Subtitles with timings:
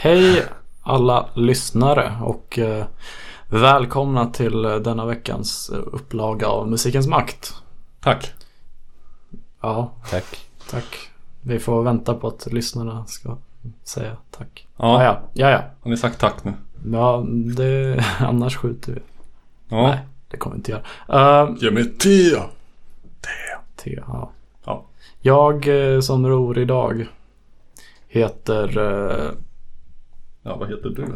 [0.00, 0.44] hej
[0.82, 2.86] alla lyssnare och eh,
[3.48, 7.54] välkomna till eh, denna veckans eh, upplaga av Musikens Makt.
[8.00, 8.32] Tack.
[9.60, 10.24] Ja, Tack.
[10.70, 11.10] tack.
[11.40, 13.36] Vi får vänta på att lyssnarna ska
[13.84, 14.66] säga tack.
[14.76, 15.50] Ja, Ja, ja, ja.
[15.50, 15.62] ja.
[15.82, 16.52] har ni sagt tack nu?
[16.92, 17.24] ja
[17.56, 19.00] det, annars skjuter vi.
[19.68, 19.82] Ja.
[19.82, 21.44] Nej, det kommer vi inte göra.
[21.48, 22.30] Uh, Ge mig te!
[23.76, 24.30] te, ja.
[24.64, 24.84] Ja.
[25.20, 25.68] Jag
[26.02, 27.06] som ror idag
[28.08, 29.30] heter, eh,
[30.48, 31.06] Ja, vad heter du?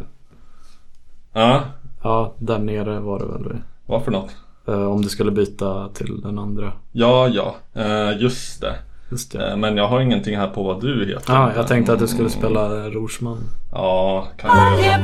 [1.33, 1.61] Ja,
[2.03, 3.57] ja, där nere var det väl.
[3.87, 4.37] vad för något?
[4.69, 6.73] eh, om du skulle byta till den andra.
[6.93, 8.75] Ja, ja, eh, just det.
[9.11, 9.51] Just det.
[9.51, 11.35] Eh, Men jag har ingenting här på vad du heter.
[11.35, 13.39] Ja, jag tänkte att du skulle spela Rorsman.
[13.73, 14.99] Ja, kan jag göra.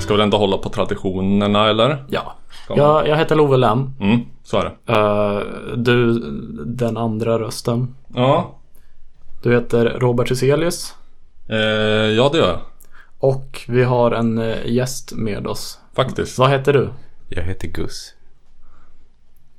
[0.00, 2.04] Ska väl ändå hålla på traditionerna eller?
[2.08, 2.32] Ja.
[2.68, 3.90] Jag, jag heter Love Lem.
[4.00, 5.76] Mm, så är det.
[5.76, 6.18] Du,
[6.64, 7.94] den andra rösten.
[8.14, 8.54] Ja,
[9.44, 10.94] Du heter Robert Hyselius.
[11.48, 11.56] eh,
[12.16, 12.60] ja det gör jag.
[13.18, 15.78] Och vi har en eh, gäst med oss.
[15.94, 16.38] Faktiskt.
[16.38, 16.90] Vad heter du?
[17.28, 18.14] Jag heter Gus.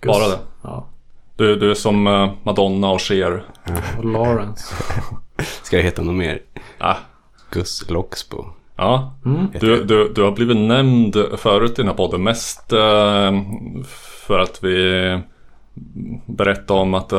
[0.01, 0.07] Gus?
[0.11, 0.39] Bara det.
[0.61, 0.87] Ja.
[1.35, 3.43] Du, du är som eh, Madonna och Cher.
[3.97, 4.75] Och Lawrence.
[5.63, 6.39] Ska jag heta något mer?
[6.77, 6.95] Ah,
[7.51, 8.45] Gus Loxbo.
[8.75, 9.13] ja.
[9.25, 9.47] Mm.
[9.59, 12.23] Du, du, du har blivit nämnd förut i den här podden.
[12.23, 13.31] Mest eh,
[14.27, 15.19] för att vi
[16.25, 17.13] berättade om att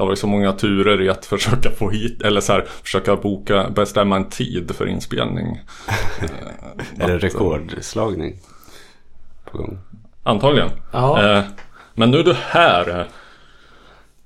[0.00, 3.16] det har varit så många turer i att försöka få hit, eller så här, försöka
[3.16, 5.60] boka, bestämma en tid för inspelning.
[6.98, 8.36] Är det rekordslagning
[9.50, 9.78] på gång?
[10.22, 10.70] Antagligen.
[10.92, 11.44] Ja, Eh,
[11.94, 13.06] men nu är du här.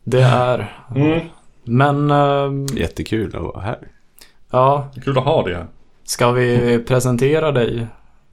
[0.04, 0.78] det är.
[0.96, 1.20] Mm.
[1.64, 3.78] Men ehm, Jättekul att vara här.
[4.50, 5.66] ja, Kul att ha det här.
[6.04, 7.86] ska vi presentera dig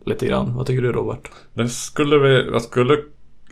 [0.05, 0.55] lite grann?
[0.55, 1.31] Vad tycker du Robert?
[1.53, 2.97] Det skulle vi, jag skulle,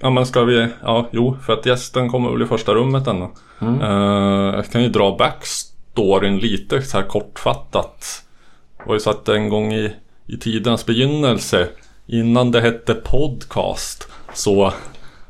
[0.02, 3.32] ja men ska vi, ja jo, för att gästen kommer väl i första rummet ändå.
[3.60, 3.82] Mm.
[3.82, 8.24] Eh, jag kan ju dra backstoryn lite så här kortfattat.
[8.78, 9.96] Det var ju så att en gång i,
[10.28, 11.68] i tidens begynnelse,
[12.08, 14.74] innan det hette podcast, så,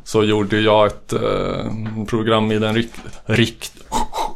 [0.03, 1.71] så gjorde jag ett eh,
[2.07, 2.91] program i den rik,
[3.25, 3.73] rikt,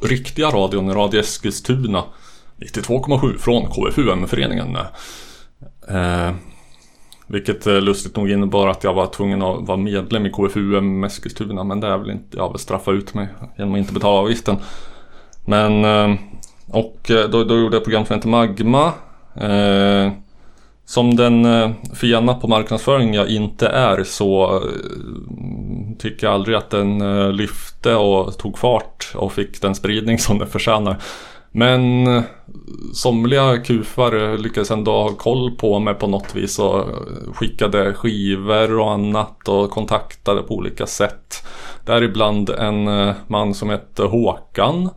[0.02, 2.04] riktiga radion, Radio Eskilstuna.
[2.58, 4.78] 92,7 från KFUM-föreningen.
[5.88, 6.32] Eh,
[7.28, 11.64] vilket eh, lustigt nog innebar att jag var tvungen att vara medlem i KFUM Eskilstuna.
[11.64, 14.58] Men det är väl inte, jag vill straffa ut mig genom att inte betala avgiften.
[15.46, 16.20] Men, eh,
[16.68, 18.92] och eh, då, då gjorde jag program som heter Magma.
[19.36, 20.12] Eh,
[20.86, 26.70] som den eh, fena på marknadsföring jag inte är så eh, tycker jag aldrig att
[26.70, 30.98] den eh, lyfte och tog fart och fick den spridning som den förtjänar.
[31.56, 32.24] Men eh,
[32.94, 38.80] somliga kufar lyckades ändå ha koll på mig på något vis och eh, skickade skivor
[38.80, 41.48] och annat och kontaktade på olika sätt.
[41.86, 44.90] Däribland en eh, man som hette Håkan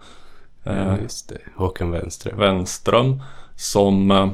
[0.65, 1.39] Ja, just det.
[1.57, 2.39] Håkan Wenström.
[2.39, 3.23] Wenström
[3.57, 4.31] som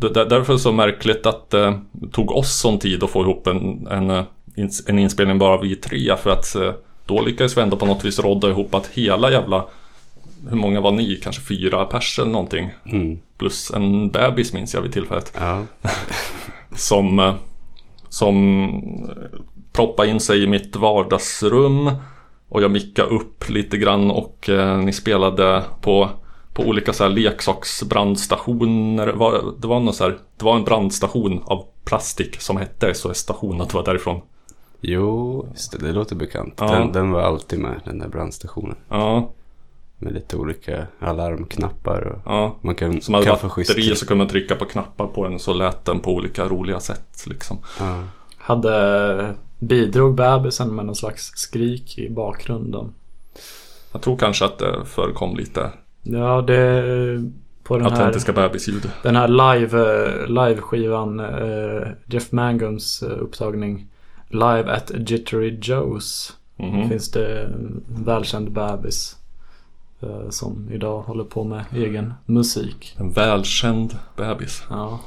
[0.00, 1.80] där- Därför så märkligt att det
[2.12, 4.24] tog oss sån tid att få ihop en, en, eh,
[4.86, 6.72] en inspelning bara vi tre för att eh,
[7.06, 9.64] då lyckades vi ändå på något vis rådda ihop att hela jävla
[10.48, 11.16] hur många var ni?
[11.16, 12.70] Kanske fyra pers eller någonting.
[12.84, 13.18] Mm.
[13.38, 15.32] Plus en bebis minns jag vid tillfället.
[15.40, 15.62] Ja.
[16.76, 17.34] Som, eh,
[18.08, 18.56] som
[19.10, 19.38] eh,
[19.72, 21.90] proppade in sig i mitt vardagsrum.
[22.52, 26.10] Och jag mickade upp lite grann och eh, ni spelade på,
[26.52, 29.06] på olika så här leksaksbrandstationer.
[29.06, 32.94] Det var, det, var någon så här, det var en brandstation av plastik som hette
[32.94, 34.20] SOS station och det var därifrån.
[34.80, 36.54] Jo, just det, det låter bekant.
[36.60, 36.66] Ja.
[36.66, 38.76] Den, den var alltid med, den där brandstationen.
[38.88, 39.30] Ja,
[39.98, 42.56] Med lite olika alarmknappar och ja.
[42.60, 44.00] man kan, Som hade kan få batteri schysst...
[44.00, 47.24] så kunde man trycka på knappar på den så lät den på olika roliga sätt
[47.26, 47.58] liksom.
[47.78, 48.02] Ja.
[48.36, 52.94] Hade, bidrog bebisen med någon slags skrik i bakgrunden?
[53.92, 55.70] Jag tror kanske att det förekom lite
[56.02, 56.84] Ja, det...
[57.62, 58.90] På den här, autentiska bebisljud.
[59.02, 63.86] den här live, live-skivan, eh, Jeff Mangums eh, upptagning
[64.28, 66.88] Live at Jittery Joe's Mhm.
[66.88, 69.16] finns det en välkänd bebis
[70.00, 72.94] eh, som idag håller på med egen musik.
[72.98, 74.62] En välkänd bebis.
[74.70, 75.00] Ja,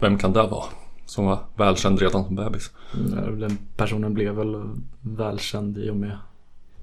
[0.00, 0.64] Vem kan det vara?
[1.14, 2.70] Som var välkänd redan som bebis.
[3.38, 4.62] den personen blev väl
[5.00, 6.18] välkänd i och med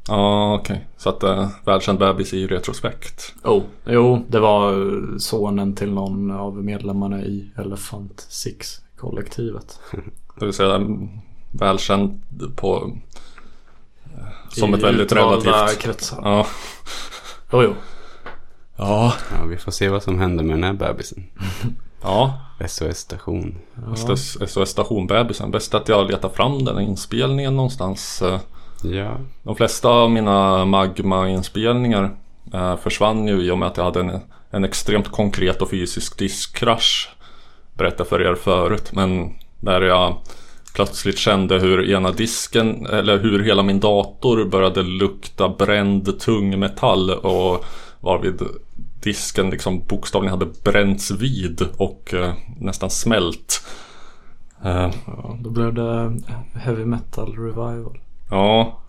[0.07, 0.87] Ja, okej.
[0.97, 3.35] Så att uh, välkänd bebis i retrospekt.
[3.43, 9.79] Oh, jo, det var eh, sonen till någon av medlemmarna i Elephant Six kollektivet.
[10.39, 11.09] Det vill säga mm,
[11.51, 12.21] välkänd
[12.55, 12.91] på...
[14.17, 15.79] eh, Som I ett väldigt relativt...
[15.79, 16.19] kretsar.
[16.23, 16.47] Ja.
[17.51, 17.73] Jo, jo.
[18.75, 19.13] Ja.
[19.31, 21.23] ja, vi får se vad som händer med den här bebisen.
[22.01, 22.33] Ja.
[22.67, 23.57] SOS-station.
[23.87, 24.15] Ja.
[24.47, 25.51] SOS Station-bebisen.
[25.51, 28.21] Bäst att jag letar fram den här inspelningen någonstans.
[28.21, 28.39] Eh,
[28.83, 32.11] Ja, De flesta av mina Magma-inspelningar
[32.53, 34.19] eh, försvann ju i och med att jag hade en,
[34.51, 37.09] en extremt konkret och fysisk diskkrasch.
[37.73, 40.17] Berättade för er förut, men där jag
[40.75, 47.65] plötsligt kände hur ena disken, eller hur hela min dator började lukta bränd tungmetall och
[47.99, 48.41] varvid
[49.03, 53.65] disken liksom bokstavligen hade bränts vid och eh, nästan smält.
[54.63, 56.17] Eh, Ja, då blev det
[56.59, 57.99] heavy metal revival.
[58.29, 58.77] Ja.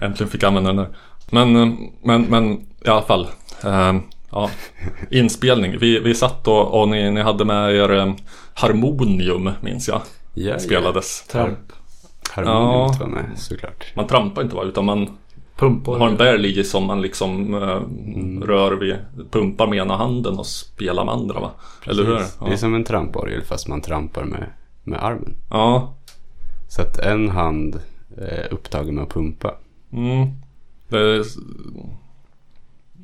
[0.00, 0.88] Äntligen fick jag använda den där.
[1.30, 1.68] Men, eh,
[2.02, 2.52] men, men
[2.84, 3.28] i alla fall.
[3.64, 3.94] Eh,
[4.30, 4.50] ja.
[5.10, 5.78] Inspelning.
[5.78, 8.12] Vi, vi satt och, och ni, ni hade med er eh,
[8.54, 10.00] Harmonium minns jag.
[10.34, 11.26] ja, Spelades.
[11.28, 11.58] Tramp.
[12.30, 13.00] Harmoniet Ja.
[13.00, 13.92] var med såklart.
[13.96, 15.18] Man trampar inte va, utan man
[15.60, 15.98] Pumpor.
[15.98, 17.80] har en berg som man liksom eh,
[18.46, 18.96] rör vid,
[19.30, 21.50] pumpar med ena handen och spelar med andra va?
[21.86, 22.16] Eller hur?
[22.16, 22.36] Precis.
[22.38, 22.56] Det är Ja.
[22.56, 24.46] som en tramporgel fast man trampar med,
[24.84, 25.34] med armen.
[25.50, 25.94] ja.
[26.68, 27.80] Så att en hand
[28.18, 29.54] är upptagen med att pumpa.
[29.92, 30.28] Mm.
[30.88, 31.24] Det,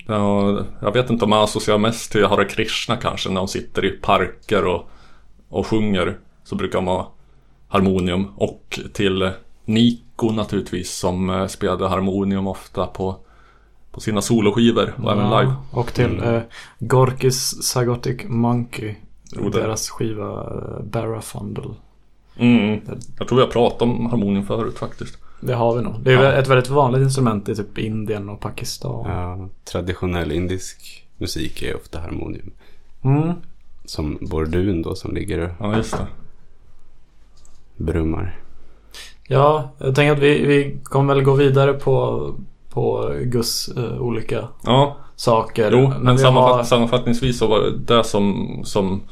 [0.07, 3.85] ja, jag vet inte om man associerar mest till Hare Krishna kanske när de sitter
[3.85, 4.89] i parker och,
[5.49, 6.19] och sjunger.
[6.45, 7.13] Så brukar de ha
[7.69, 8.27] harmonium.
[8.37, 9.31] Och till
[10.17, 13.17] Nico naturligtvis som eh, spelade harmonium ofta på,
[13.91, 15.55] på sina soloskivor och även live.
[15.71, 16.41] Och till eh,
[16.79, 18.95] Gorkis Psychotic Monkey.
[19.33, 21.71] Jo, deras skiva eh, Barrafundle.
[22.37, 22.81] Mm.
[23.19, 25.19] Jag tror jag pratade om harmonium förut faktiskt.
[25.41, 26.01] Det har vi nog.
[26.01, 26.33] Det är Ja.
[26.33, 29.05] ett väldigt vanligt instrument i typ Indien och Pakistan.
[29.11, 32.51] Ja, traditionell indisk musik är ofta harmonium.
[33.05, 33.33] Mm.
[33.85, 36.07] Som bordun då som ligger och Ja, just det.
[37.77, 38.41] brummar.
[39.29, 42.31] Ja, jag tänker att vi, vi kommer väl gå vidare på,
[42.73, 45.71] på Gus eh, olika Ja, saker.
[45.73, 49.03] jo, men vi sammanfatt, har- sammanfattningsvis så var det det som, som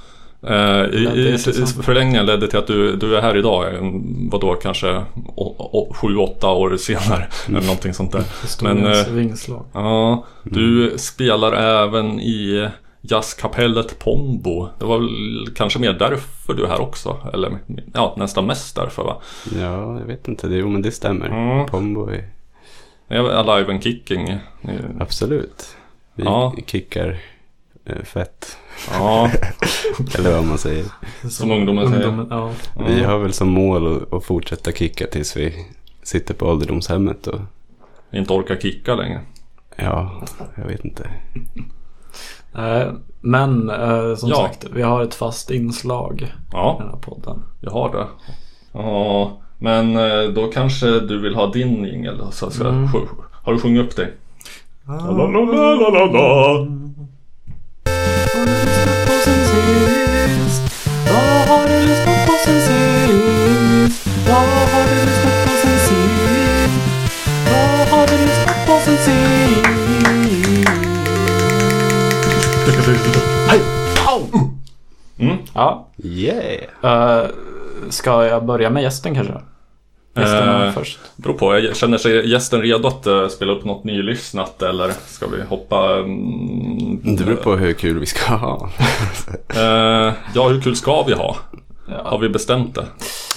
[0.42, 3.75] eh, i, Ledde i, till i förlängningen ledde till att du, du är här idag.
[3.75, 4.97] en- Vadå, kanske
[5.37, 7.26] å- å- sju, åtta år senare.
[7.49, 8.23] Eller någonting sånt där.
[8.42, 9.64] Historiens men, eh, vingslag.
[9.73, 12.68] Ja, du spelar även i
[13.08, 14.68] jazzkapellet Pombo.
[14.78, 17.16] Det var väl kanske mer därför du är här också?
[17.32, 17.58] Eller
[17.94, 19.20] ja, nästan mest därför va?
[19.61, 20.46] Ja, jag vet inte.
[20.49, 21.26] Det, jo, men det stämmer.
[21.26, 21.66] Mm.
[21.66, 22.28] Pombo är...
[23.08, 24.37] Är Alive and Kicking.
[25.00, 25.76] Absolut.
[26.14, 26.54] Vi Ja.
[26.66, 27.18] kickar
[27.84, 28.58] eh, fett.
[28.90, 29.30] Ja,
[30.18, 30.84] Eller vad man säger.
[31.30, 32.06] som ungdomen säger.
[32.08, 32.50] Ungdomen, ja.
[32.88, 35.66] Vi har väl som mål att, att fortsätta kicka tills vi
[36.02, 37.40] sitter på ålderdomshemmet och
[38.12, 39.20] inte orkar kicka längre.
[39.76, 40.23] ja,
[40.56, 41.11] jag vet inte.
[42.56, 44.37] Eh, Men eh, som Ja.
[44.37, 46.76] sagt, vi har ett fast inslag i Ja.
[46.80, 47.42] den här podden.
[47.61, 48.06] Jag har det.
[48.73, 52.20] Ja, men eh, då kanske du vill ha din jingel
[52.61, 52.88] Mm.
[53.44, 54.12] Har du sjungit upp dig?
[54.84, 55.30] Vad
[75.54, 77.20] Ja, Yeah!
[77.23, 77.26] eh,
[77.88, 79.34] ska jag börja med gästen kanske?
[80.16, 80.99] Gästerna Eh, först.
[81.16, 85.26] Beror på, jag känner sig gästen redo att eh, spela upp något nylyssnat eller ska
[85.26, 85.96] vi hoppa?
[85.99, 88.68] mm, Det beror på hur kul vi ska ha.
[90.34, 91.37] Ja, hur kul ska vi ha?
[91.87, 92.87] Har Ja, vi bestämt det?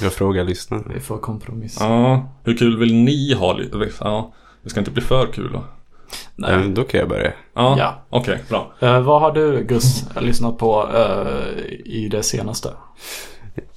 [0.02, 0.84] Jag frågar lyssnarna.
[0.94, 1.84] vi får kompromissa.
[1.86, 3.60] Ja, hur kul vill ni ha?
[4.00, 4.34] Ja,
[4.64, 5.64] det ska inte bli för kul då.
[6.36, 6.52] Nej.
[6.52, 7.34] Ja, då kan jag börja.
[7.54, 8.06] Ja, Ja.
[8.10, 8.74] okej, bra.
[8.80, 12.74] Eh, vad har du Gus lyssnat på eh, i det senaste?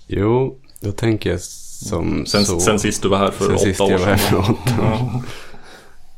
[0.06, 2.60] Jo, då tänker jag som Sen, så.
[2.60, 4.82] sen sist du var här för sen åtta sist år jag var här för åtta
[4.82, 5.22] år.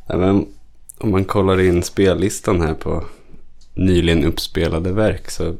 [0.09, 0.47] Nej, men,
[0.99, 3.05] om man kollar in spellistan här på
[3.75, 5.55] nyligen uppspelade verk så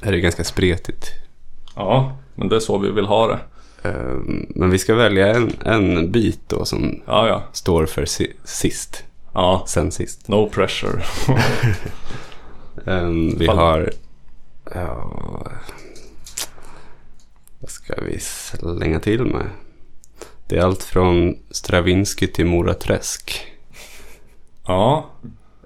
[0.00, 1.06] är det ganska spretigt.
[1.76, 3.38] ja, men det är så vi vill ha det.
[3.88, 7.42] Ehm, Men vi ska välja en, en bit då som Ja, ja.
[7.52, 9.04] står för si- sist.
[9.34, 10.28] Ja, Sen sist.
[10.28, 11.02] no pressure.
[12.86, 13.90] Ehm, vi har...
[14.74, 15.12] Ja,
[17.60, 19.46] vad ska vi slänga till med?
[20.46, 23.46] Det är allt från Stravinsky till Mora Träsk.
[24.66, 25.10] Ja,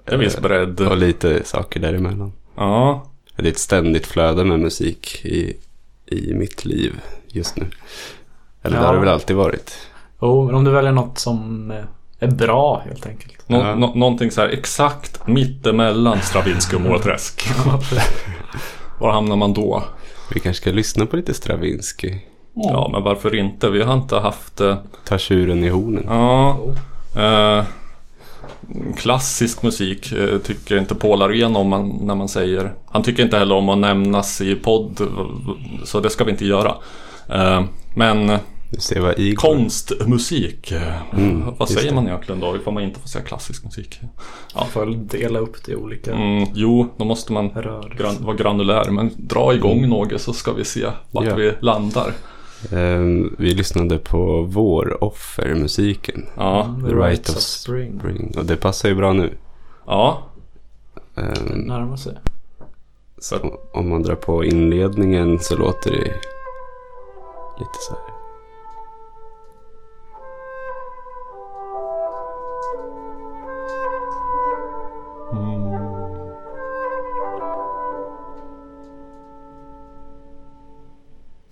[0.05, 0.79] det är viss Eh, bredd.
[0.81, 2.33] Och lite saker däremellan.
[2.55, 5.57] Ja, Det är ett ständigt flöde med musik i,
[6.05, 6.93] i mitt liv
[7.33, 7.67] just nu.
[8.63, 8.87] Eller det Ja.
[8.87, 9.71] har det väl alltid varit.
[10.21, 11.77] Jo, men om du väljer något som eh,
[12.19, 13.49] är bra helt enkelt.
[13.49, 13.75] nå- Ja.
[13.75, 17.43] nå- någonting så här exakt mittemellan Stravinsky och Moraträsk.
[18.99, 19.83] Var hamnar man då?
[20.33, 22.19] Vi kanske ska lyssna på lite Stravinsky.
[22.55, 23.69] Ja, men varför inte?
[23.69, 24.61] Vi har inte haft...
[24.61, 26.03] eh, Ta tjuren i hornen.
[26.07, 26.57] Ja,
[27.21, 27.63] eh,
[28.97, 32.73] klassisk musik eh, tycker inte Paul Arén om man, när man säger.
[32.91, 35.01] Han tycker inte heller om att nämnas i podd,
[35.83, 36.75] så det ska vi inte göra.
[37.29, 37.63] Eh,
[37.95, 38.39] men
[39.37, 41.95] konstmusik, eh, Mm, vad säger det.
[41.95, 43.99] man egentligen då ifall man inte får säga klassisk musik?
[44.55, 47.49] Ja, får dela upp det i olika Mm, jo, då måste man
[47.97, 51.35] gran, vara granulär, men dra igång något så ska vi se vart Ja.
[51.35, 52.13] vi landar.
[52.71, 56.25] Ehm, vi lyssnade på Våroffer-musiken.
[56.37, 57.99] Ja, The Rites of Spring.
[57.99, 58.33] Spring.
[58.37, 59.33] Och det passar ju bra nu.
[59.87, 60.23] ja.
[61.17, 62.17] Ehm, Närmar sig.
[63.19, 63.35] så
[63.73, 66.11] om man drar på inledningen så låter det
[67.59, 68.13] lite så här.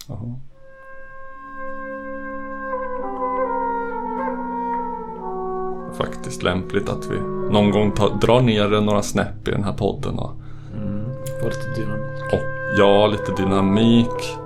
[0.07, 0.35] Jaha.
[5.97, 7.19] Faktiskt lämpligt att vi
[7.51, 10.19] någon gång tar, drar ner det några snäpp i den här podden.
[10.19, 10.31] Och,
[10.75, 11.05] Mm.
[11.41, 12.33] Och lite dynamik.
[12.33, 12.39] och
[12.79, 14.37] ja, lite dynamik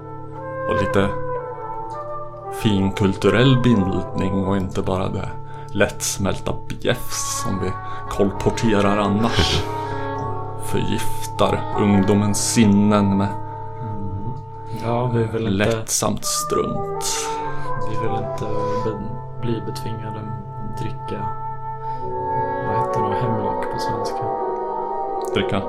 [0.70, 1.10] och lite
[2.54, 5.30] finkulturell bildning och inte bara det
[5.72, 7.72] lättsmälta bjäfs som vi
[8.10, 9.64] kolporterar annars.
[10.66, 13.28] Förgiftar ungdomens sinnen med
[14.84, 17.06] Ja, vi vill inte, lättsamt strunt.
[17.90, 18.46] vi vill inte
[19.42, 20.22] bli betvingade
[20.80, 21.26] dricka.
[22.68, 23.16] Vad heter det?
[23.16, 24.26] Hemlock på svenska.
[25.34, 25.62] Dricka.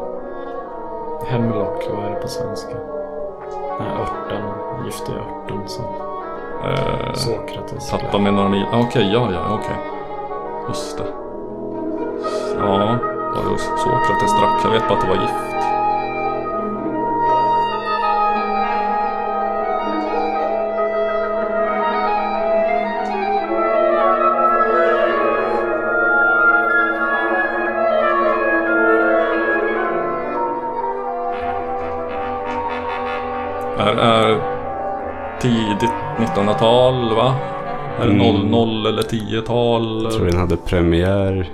[1.26, 2.74] Hemlock, vad är det på svenska?
[3.78, 4.42] Den här örten,
[4.84, 5.84] giftiga örten som
[6.64, 8.64] Eh, Sokrates Tappa med några mil.
[8.72, 9.76] Ah, Okej, ja, ja, okej.
[10.68, 11.04] Just det.
[12.58, 12.98] Ja,
[13.78, 14.60] Sokrates drack?
[14.64, 15.55] Jag vet bara att det var gift.
[36.18, 37.34] 1900-tal va?
[38.00, 38.50] Är det Mm.
[38.50, 40.00] 00 eller 10-tal?
[40.04, 41.50] Jag tror den hade premiär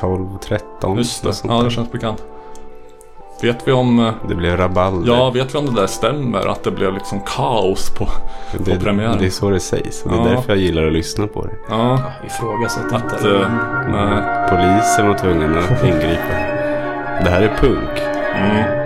[0.00, 0.96] 12-13.
[0.96, 2.24] Just något det, ja det känns bekant.
[3.42, 3.98] Vet vi om...
[4.06, 5.12] eh, Det blev rabalder.
[5.12, 6.46] Ja, vet vi om det där stämmer?
[6.46, 8.08] Att det blev liksom kaos på...
[8.58, 9.16] det, på premiären.
[9.18, 10.02] det är så det sägs.
[10.04, 10.24] Och det är Ja.
[10.28, 11.52] därför jag gillar att lyssna på det.
[11.70, 11.76] Ja,
[12.20, 13.02] Ja, ifrågasätt att...
[13.12, 13.30] inte.
[13.36, 13.48] eh,
[13.88, 14.48] nej.
[14.50, 16.34] Polisen var tvungen att ingripa.
[17.24, 18.02] Det här är punk.
[18.34, 18.77] Mm,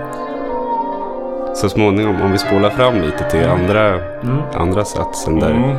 [1.63, 4.37] Så småningom, om vi spolar fram lite till andra, Mm.
[4.55, 5.51] andra satsen där.
[5.51, 5.77] mm,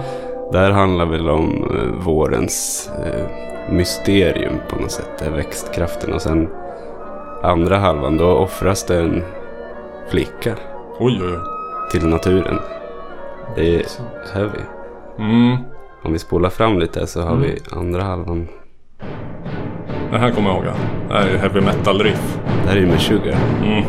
[0.52, 3.26] Där handlar väl om eh, vårens eh,
[3.74, 5.10] mysterium på något sätt.
[5.20, 6.14] Det växtkraften.
[6.14, 6.50] Och sen
[7.44, 9.24] andra halvan, då offras det en
[10.10, 10.56] flicka
[11.00, 11.40] oj, oj, oj.
[11.92, 12.60] till naturen.
[13.56, 13.84] Det är
[14.34, 14.60] heavy.
[15.20, 15.58] Mm,
[16.04, 17.42] Om vi spolar fram lite så har Mm.
[17.42, 18.48] vi andra halvan.
[20.12, 20.74] det här kommer jag ihåg.
[21.08, 22.38] Det här är heavy metal riff.
[22.64, 23.36] Det här är ju med Sugar.
[23.64, 23.84] Mm.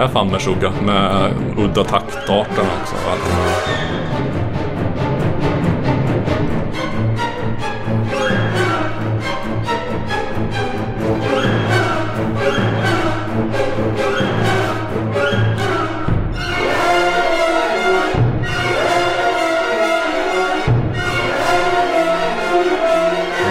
[0.00, 2.96] Är fan med Suga med udda taktarterna också.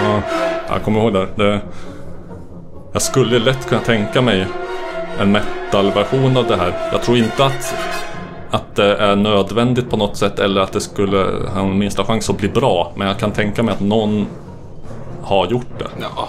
[0.02, 0.22] Ja,
[0.68, 1.26] jag kommer ihåg det.
[1.36, 1.60] det.
[2.92, 4.46] Jag skulle lätt kunna tänka mig
[5.20, 6.72] en metal-version av det här.
[6.92, 7.74] Jag tror inte att,
[8.50, 11.18] att det är nödvändigt på något sätt eller att det skulle
[11.54, 12.92] ha en minsta chans att bli bra.
[12.96, 14.26] Men jag kan tänka mig att någon
[15.22, 15.88] har gjort det.
[16.00, 16.28] Ja,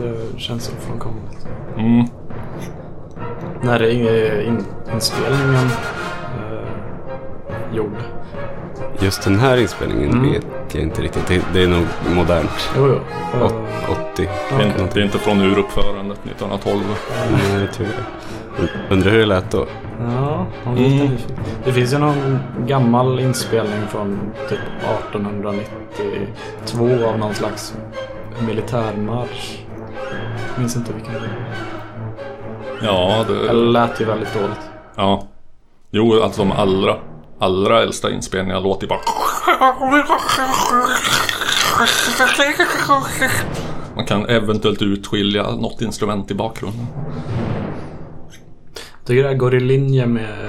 [0.00, 1.46] det känns ofrånkomligt.
[1.78, 2.06] Mm.
[3.62, 4.64] När är in,
[4.94, 5.68] inspelningen
[6.38, 7.96] eh, gjord?
[9.00, 10.32] Just den här inspelningen Mm.
[10.32, 11.26] vet jag inte riktigt.
[11.26, 11.84] Det, det är nog
[12.14, 12.70] modernt.
[12.76, 12.94] Jo, jo.
[13.44, 13.54] Åt-
[14.12, 14.28] 80.
[14.58, 16.80] Det, är inte, det är inte från uruppförandet 1912.
[17.32, 17.86] Nej, det.
[18.94, 19.66] Undrar hur det lät då.
[20.00, 21.08] Ja, Mm.
[21.64, 24.58] Det finns ju någon gammal inspelning från typ
[25.08, 27.74] 1892 av någon slags
[28.46, 29.58] militärmarsch.
[30.52, 31.28] Jag minns inte vilken det var.
[32.82, 34.70] Ja, Det det, lät ju väldigt dåligt.
[34.96, 35.22] ja.
[35.90, 36.96] Jo, alltså de allra,
[37.38, 39.00] allra äldsta inspelningarna låter bara...
[43.96, 46.86] Man kan eventuellt utskilja något instrument i bakgrunden.
[48.74, 50.48] Jag tycker det här går i linje med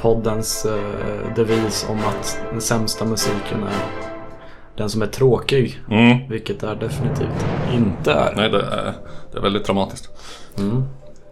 [0.00, 4.04] poddens eh, devis om att den sämsta musiken är
[4.76, 5.80] den som är tråkig.
[5.90, 6.28] Mm.
[6.28, 8.32] Vilket det definitivt inte är.
[8.36, 8.92] Nej, det är,
[9.32, 10.08] det är väldigt dramatiskt.
[10.58, 10.84] Mm.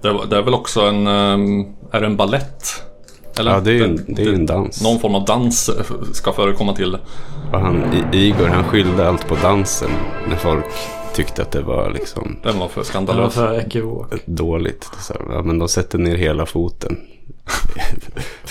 [0.02, 1.06] Det, är- det är väl också en...
[1.06, 2.84] ehm, Är det en ballett?
[3.38, 3.52] Eller?
[3.52, 4.82] Ja, det är ju en, det är en dans.
[4.82, 7.00] Någon form av dans eh, ska förekomma till det.
[7.52, 9.90] Och han, Igor han skyllde allt på dansen.
[10.28, 10.64] När folk
[11.14, 13.34] tyckte att det var liksom Den var för Det var skandalös.
[13.34, 14.12] för ekivok.
[14.26, 14.90] dåligt.
[15.00, 16.96] Så, ja, men de sätter ner hela foten.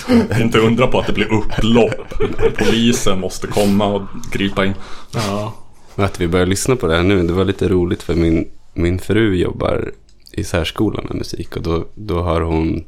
[0.40, 2.14] Inte undra på att det blir upplopp.
[2.58, 4.74] Polisen måste komma och gripa in.
[5.14, 5.54] Ja.
[5.96, 8.98] Att vi börjar lyssna på det här nu, det var lite roligt för min, min
[8.98, 9.90] fru jobbar
[10.32, 12.84] i särskolan med musik och då, då har hon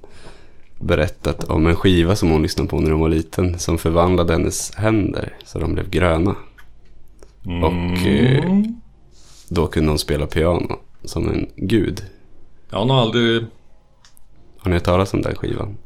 [0.84, 4.74] berättat om en skiva som hon lyssnade på när hon var liten som förvandlade hennes
[4.74, 6.34] händer så de blev gröna.
[7.62, 8.44] Och eh,
[9.48, 12.02] då kunde hon spela piano som en gud.
[12.70, 13.44] Jag har nog aldrig...
[14.58, 15.76] Har ni hört talas om den skivan?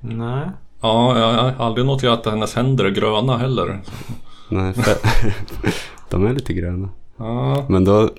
[0.00, 0.48] Nej.
[0.80, 3.80] Ja, jag har aldrig noterat att hennes händer är gröna heller.
[4.48, 4.94] Nej, för,
[6.10, 6.88] de är lite gröna.
[7.16, 8.10] Ja, Men då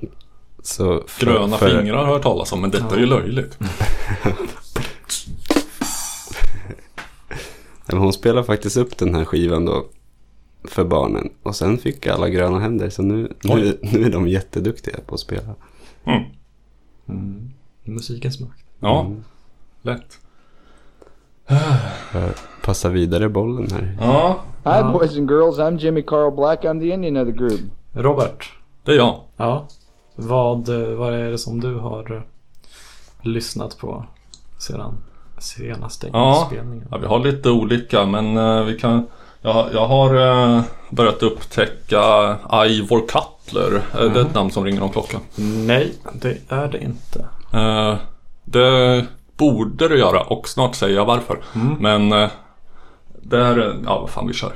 [0.64, 1.04] så...
[1.08, 3.58] för- gröna för- fingrar har jag hört talas om, men detta är ju löjligt.
[7.92, 9.86] Men hon spelade faktiskt upp den här skivan då
[10.64, 11.30] för barnen.
[11.44, 12.90] Och sen fick alla gröna händer.
[12.90, 15.56] Så nu, nu, nu är de jätteduktiga på att spela.
[17.08, 17.50] Mm.
[17.84, 18.64] Musikens makt.
[18.80, 19.12] Ja,
[19.82, 20.20] lätt.
[22.14, 22.32] Jag
[22.64, 23.98] passar vidare bollen här.
[24.00, 25.58] Ja, Hi, boys and girls.
[25.58, 26.64] I'm Jimmy Carl Black.
[26.64, 27.62] I'm the Indian of the group.
[27.94, 28.54] Robert.
[28.84, 29.20] det är jag.
[29.38, 29.68] Ja.
[30.16, 32.22] Vad, eh, vad är det som du har eh,
[33.22, 34.06] lyssnat på
[34.58, 34.98] sedan
[35.40, 36.40] senaste Ja.
[36.42, 36.88] inspelningen?
[36.92, 39.08] Ja, vi har lite olika, men eh, vi kan...
[39.42, 40.16] Jag, jag har
[40.56, 42.36] eh, börjat upptäcka
[42.68, 43.82] Ivor Cutler.
[44.00, 45.22] Är det ett namn som ringer om klockan?
[45.66, 47.26] Nej, det är det inte.
[47.54, 47.96] Eh,
[48.44, 49.06] det
[49.38, 51.40] borde du göra och snart säger jag varför.
[51.80, 52.30] Men eh,
[53.22, 53.76] det är...
[53.86, 54.54] Ja, vad fan vi kör.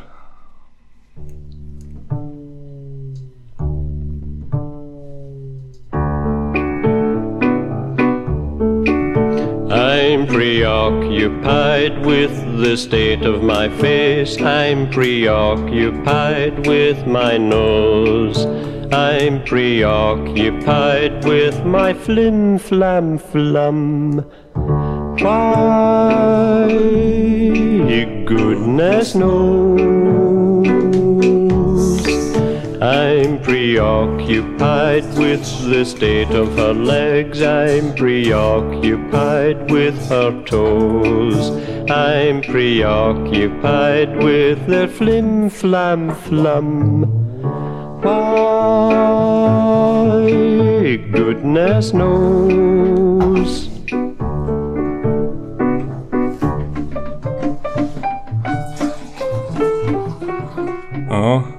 [10.13, 14.39] I'm preoccupied with the state of my face.
[14.39, 18.45] I'm preoccupied with my nose.
[18.93, 24.23] I'm preoccupied with my flim flam flum.
[25.19, 26.67] Why,
[28.28, 31.03] goodness knows.
[32.84, 37.41] I'm preoccupied with the state of her legs.
[37.41, 41.50] I'm preoccupied with her toes.
[41.89, 47.06] I'm preoccupied with their flim flam flum.
[48.04, 49.38] Why,
[51.13, 53.69] goodness knows.
[61.10, 61.53] Ja.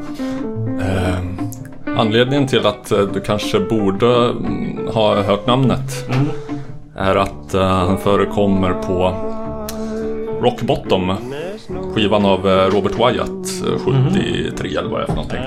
[1.97, 6.07] Anledningen till att eh, du kanske borde mm, ha hört namnet
[6.97, 9.15] är att eh, han förekommer på
[10.41, 11.15] Rock Bottom.
[11.95, 15.41] skivan av eh, Robert Wyatt, eh, 73 eller vad det är för någonting.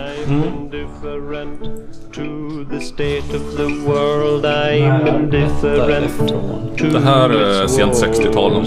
[6.78, 8.66] To Det här är sent 60-tal någon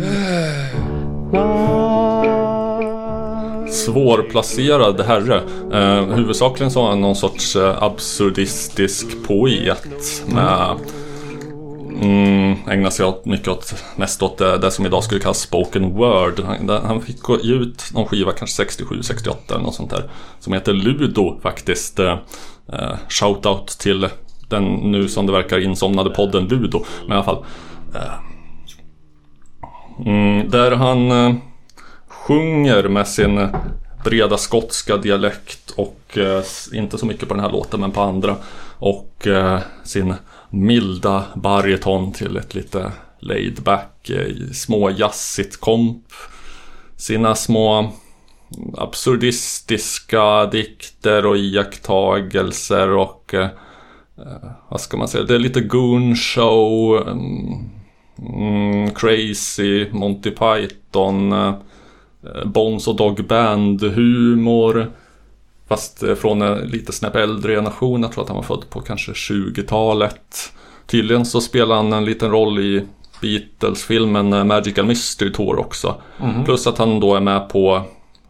[3.70, 5.42] Svårplacerad herre.
[5.72, 10.22] Eh, huvudsakligen så var han någon sorts eh, absurdistisk poet.
[10.26, 10.76] Med,
[12.02, 15.94] mm, ägnar sig åt, mycket åt, mest åt det, det som idag skulle kallas spoken
[15.94, 16.40] word.
[16.46, 20.10] Han, det- han fick gå ut någon skiva, kanske 67, 68 eller något sånt där.
[20.40, 21.98] Som heter Ludo faktiskt.
[21.98, 22.16] Eh,
[22.72, 24.08] eh, Shoutout till
[24.48, 26.84] den nu som det verkar insomnade podden Ludo.
[27.06, 27.44] Men i alla fall.
[27.94, 28.00] Eh,
[30.04, 31.34] mm, där han eh,
[32.06, 33.48] sjunger med sin
[34.04, 38.36] breda skotska dialekt och eh, inte så mycket på den här låten men på andra.
[38.78, 40.14] Och eh, sin
[40.50, 46.04] milda bariton till ett lite laid back, eh, små småjazzigt komp.
[46.96, 47.92] Sina små
[48.76, 53.48] absurdistiska dikter och iakttagelser och eh,
[54.18, 57.70] eh, vad ska man säga, det är lite goon show, mm,
[58.18, 61.54] mm, mm, crazy, Monty Python, eh,
[62.44, 64.92] Bones och Dog Band humor.
[65.68, 68.02] Fast eh, från en lite snäpp äldre generation.
[68.02, 70.52] Jag tror att han var född på kanske 20-talet.
[70.86, 72.86] Tydligen så spelar han en liten roll i
[73.20, 75.94] Beatles-filmen eh, Magical Mystery Tour också.
[76.44, 77.82] Plus att han då är med på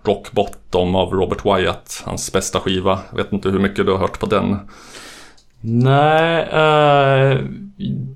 [0.03, 2.03] Rock Bottom av Robert Wyatt.
[2.05, 2.99] Hans bästa skiva.
[3.11, 4.57] Jag vet inte hur mycket du har hört på den.
[5.61, 7.38] Nej, eh,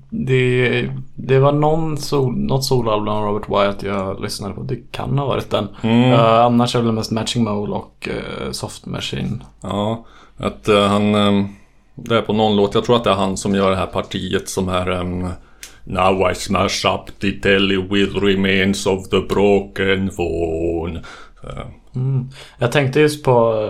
[0.09, 4.61] det, det var någon sol, något soloalbum av Robert Wyatt jag lyssnade på.
[4.61, 5.67] Det kan ha varit den.
[5.81, 6.11] Mm.
[6.11, 9.43] Eh, annars är det mest Matching Mole och eh, Soft Machine.
[9.61, 10.05] Ja,
[10.37, 11.15] att eh, han...
[11.15, 11.45] eh,
[11.95, 13.85] det är på någon låt, jag tror att det är han som gör det här
[13.85, 15.05] partiet som är...
[15.83, 21.01] Now I smash up the telly with remains of the broken phone.
[21.43, 21.65] Eh,
[22.57, 23.67] Jag tänkte just på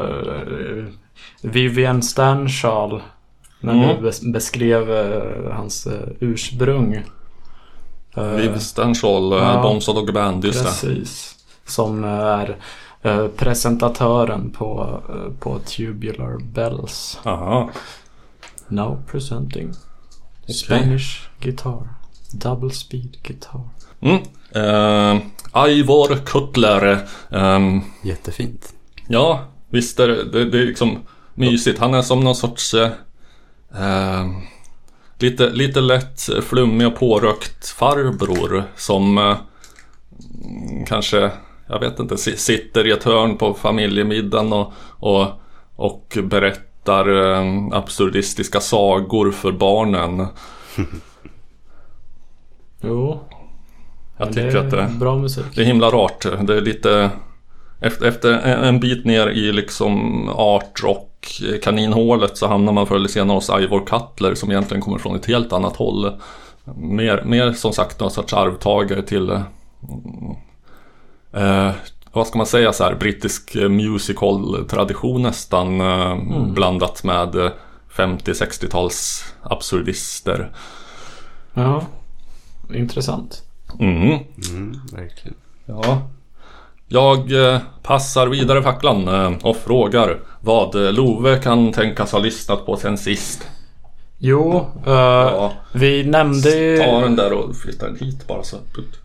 [1.42, 3.02] Vivian Stanshall.
[3.62, 3.88] När Mm.
[4.04, 7.04] du bes- beskrev eh, hans uh, ursprung.
[8.16, 9.62] Eh, Viv Stanshall, uh, ja.
[9.62, 10.64] Bombs och Band, just det.
[10.66, 11.36] Precis.
[11.66, 12.58] Som är
[13.02, 17.20] eh, presentatören på, eh, på Tubular Bells.
[17.24, 17.70] Aha.
[18.68, 19.72] Now presenting
[20.44, 20.56] Okej.
[20.56, 21.88] Spanish guitar.
[22.34, 23.62] Double speed guitar.
[24.02, 24.18] Mm.
[24.56, 25.22] Uh,
[25.70, 27.08] Ivor Cutler.
[27.30, 28.74] ehm, Jättefint.
[29.08, 30.98] Ja, visst är det, det, det är liksom
[31.34, 31.80] mysigt.
[31.80, 32.90] Han är som någon sorts eh,
[33.76, 34.28] eh,
[35.20, 39.38] lite, lite lätt flummig och pårökt farbror som eh,
[40.88, 41.32] kanske,
[41.68, 45.28] jag vet inte, si- sitter i ett hörn på familjemiddagen och, och,
[45.76, 50.28] och berättar eh, absurdistiska sagor för barnen.
[52.84, 53.20] Jo.
[54.18, 55.46] Jag tycker det att det, bra musik.
[55.56, 56.22] det är himla rart.
[56.42, 57.10] Det är lite
[57.80, 61.11] efter, efter en bit ner i liksom art rock
[61.64, 65.26] kaninhålet så hamnar man förr eller senare hos Ivor Cutler som egentligen kommer från ett
[65.26, 66.20] helt annat håll.
[66.76, 69.42] Mer, mer som sagt någon sorts arvtagare till eh,
[71.34, 71.72] eh,
[72.12, 76.18] vad ska man säga så här brittisk eh, musical tradition nästan eh,
[76.54, 77.52] blandat med eh,
[77.96, 80.52] 50-60-tals absurdister.
[81.54, 81.84] Ja.
[82.74, 83.44] Intressant.
[83.80, 84.20] Mm.
[84.52, 85.38] Mm, verkligen.
[85.66, 86.02] Ja.
[86.94, 92.66] Jag eh, passar vidare facklan eh, och frågar vad eh, Love kan tänkas ha lyssnat
[92.66, 93.48] på sen sist.
[94.18, 96.78] Jo, eh, Ja, vi nämnde ju...
[96.78, 98.58] ta den där och flytta den hit bara så.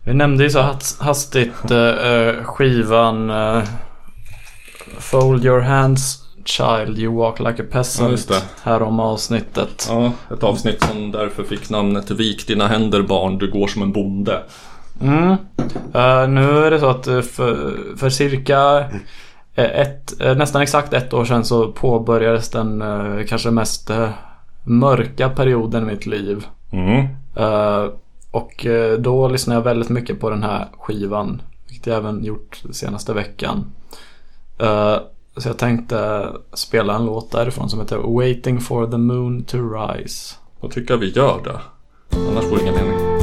[0.03, 3.63] Vi nämnde ju så has- hastigt eh, skivan uh,
[4.99, 8.41] Fold your hands child you walk like a Ja, peasant just det.
[8.63, 9.87] här om avsnittet.
[9.89, 13.91] Ja, ett avsnitt som därför fick namnet Vik dina händer barn, du går som en
[13.91, 14.43] bonde.
[15.01, 15.31] Mm.
[15.93, 18.79] Eh, nu är det så att eh, för, för cirka
[19.55, 24.09] eh, ett, nästan exakt ett år sedan så påbörjades den eh, kanske mest eh,
[24.63, 26.45] mörka perioden i mitt liv.
[26.71, 27.07] Mm.
[28.31, 28.65] Och
[28.99, 31.41] då lyssnade jag väldigt mycket på den här skivan.
[31.67, 33.71] Vilket jag även gjort senaste veckan.
[35.37, 40.35] Så jag tänkte spela en låt därifrån som heter Waiting for the moon to rise.
[40.61, 41.59] Då tycker jag vi gör det.
[42.29, 43.16] Annars vore det ingen mening.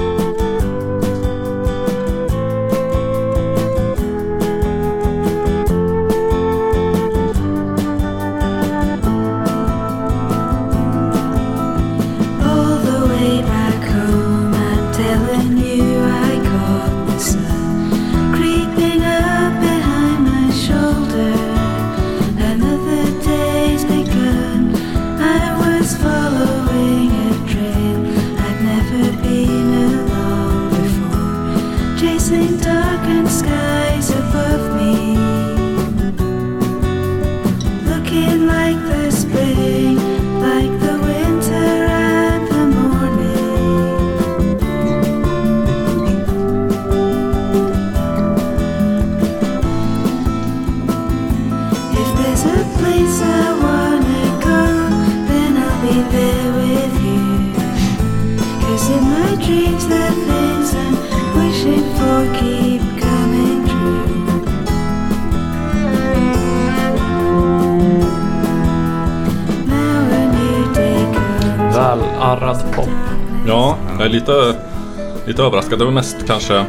[75.74, 75.78] Överraskad.
[75.78, 76.64] Det var mest kanske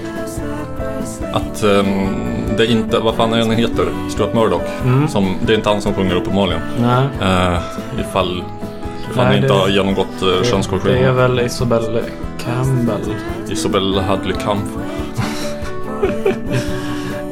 [1.33, 2.07] att ehm,
[2.57, 3.85] det inte, vad fan är den heter?
[4.09, 4.61] Stuart Murdoch.
[5.09, 6.61] Som, det är inte han som sjunger uppenbarligen.
[6.81, 7.03] Nej.
[7.21, 7.57] Uh,
[7.99, 8.43] ifall
[9.11, 11.15] ifall Nej, ni inte det- har genomgått uh, Det är könskorrigering.
[11.15, 12.01] väl Isabelle
[12.45, 13.15] Campbell.
[13.49, 14.69] Isabel Hadley Kampf.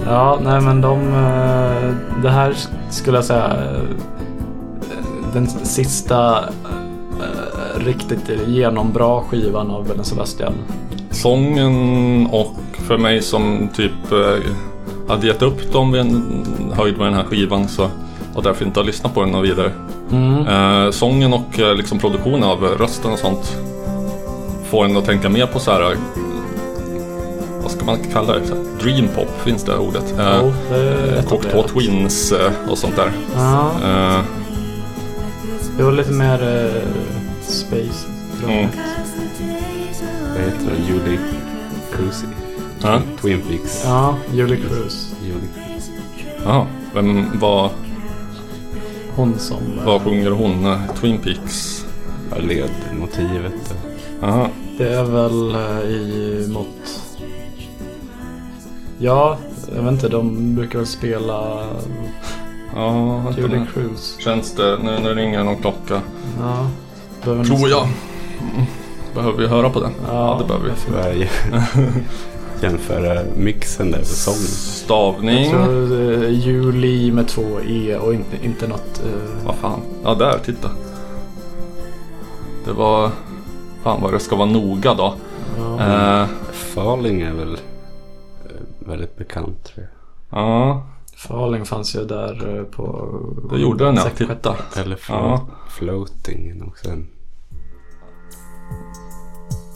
[0.06, 1.00] Ja, nej men de...
[1.14, 2.56] eh, Det här
[2.90, 3.44] skulle jag säga...
[3.48, 3.80] eh,
[5.34, 10.54] Den sista eh, riktigt genombra skivan av Bellen Sebastian.
[11.14, 12.56] Sången och
[12.88, 14.52] för mig som typ eh,
[15.08, 16.46] hade gett upp dem vid en
[16.78, 17.90] höjd med den här skivan så
[18.36, 19.72] och därför inte har lyssnat på den och vidare.
[20.12, 20.48] Mm.
[20.48, 23.58] Eh, sången och eh, liksom produktionen av rösten och sånt
[24.70, 25.92] får en att tänka mer på så här.
[25.92, 25.98] eh,
[27.62, 28.40] Vad ska man kalla det?
[28.84, 30.20] Dream pop, finns det ordet?
[30.20, 31.68] Eh, Jo, det Cocteau etablerat.
[31.74, 33.12] Twins eh, och sånt där.
[33.36, 34.20] Ja, Eh,
[35.78, 36.82] det var lite mer uh,
[37.42, 38.08] space.
[38.48, 38.68] Mm.
[40.46, 40.94] Heter det?
[40.94, 41.20] Julie
[41.92, 42.26] Cruise.
[42.82, 43.02] Ja.
[43.22, 43.82] Twin Peaks.
[43.86, 45.16] Ja, Julie Cruz.
[45.24, 45.92] Julie Cruise.
[46.46, 47.70] Jaha, vem, vad,
[49.16, 49.58] Hon som...
[49.86, 50.66] vad sjunger hon?
[50.66, 51.86] Eh, Twin Peaks?
[52.30, 53.76] Ja, ledmotivet.
[54.22, 57.02] Jaha, Det är väl eh, i mot...
[58.98, 59.38] Ja,
[59.76, 60.10] jag vet inte.
[60.10, 61.68] De brukar väl spela
[62.76, 63.66] ja, Julie.
[63.74, 64.18] Cruz.
[64.20, 66.02] Känns det, nu, nu ringer någon klocka.
[66.40, 66.68] Ja.
[67.24, 67.88] Tror jag.
[68.54, 68.66] Mm.
[69.14, 69.92] Behöver vi höra på den?
[70.08, 70.94] Ja, det behöver vi.
[70.96, 71.30] Varje
[72.62, 74.38] jämföra mixen där för sången.
[74.40, 75.52] Stavning.
[75.52, 79.02] Jag tror eh, Julie med två E och inte, inte något...
[79.06, 79.80] eh, Vad fan.
[80.04, 80.70] Ja, där, titta.
[82.66, 83.12] Det var...
[83.84, 85.14] Fan vad det ska vara noga då.
[85.58, 86.22] ja.
[86.22, 87.60] Eh, Falling är väl eh,
[88.80, 89.88] väldigt bekant tror
[90.30, 90.40] jag.
[90.40, 90.84] ja,
[91.16, 93.10] Falling fanns ju där eh, på...
[93.52, 94.10] det gjorde den ja.
[94.18, 94.56] Titta.
[94.76, 95.38] Eller Ja.
[95.38, 96.90] float, floating är också.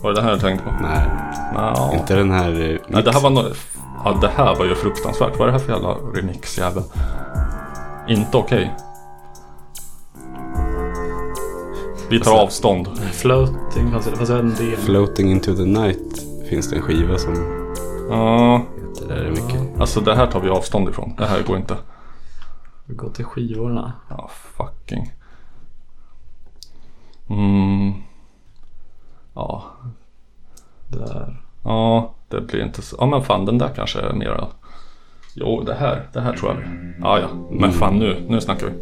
[0.02, 0.72] Var det det här jag tänkte på?
[0.82, 1.10] Nej,
[1.54, 1.92] Ja.
[1.94, 2.50] inte den här.
[2.72, 3.46] eh, Nej, det här var nog...
[4.06, 5.32] Ja, det här var ju fruktansvärt.
[5.40, 6.84] Vad är det här för jävla remix jävel?
[8.08, 8.74] Inte okej.
[12.10, 12.88] Vi tar avstånd.
[13.12, 14.12] Floating fanns det.
[14.12, 14.78] Vet inte det.
[14.78, 17.34] Floating into the night finns det en skiva som
[18.10, 19.08] Ja, heter.
[19.08, 19.80] Där är mycket.
[19.80, 21.14] alltså det här tar vi avstånd ifrån.
[21.18, 21.76] Det här går inte.
[22.86, 23.94] Vi går till skivorna.
[24.10, 25.12] Ja, fucking.
[27.30, 27.94] Mm.
[29.38, 29.64] Ja,
[30.88, 31.38] Där.
[31.64, 32.96] ja, det blir inte så.
[33.00, 34.48] Ja, men fan den där kanske är mera.
[35.36, 36.64] Jo, det här, det här tror jag.
[37.02, 38.74] Ja, ja, men fan nu, nu snackar vi.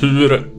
[0.00, 0.50] Hur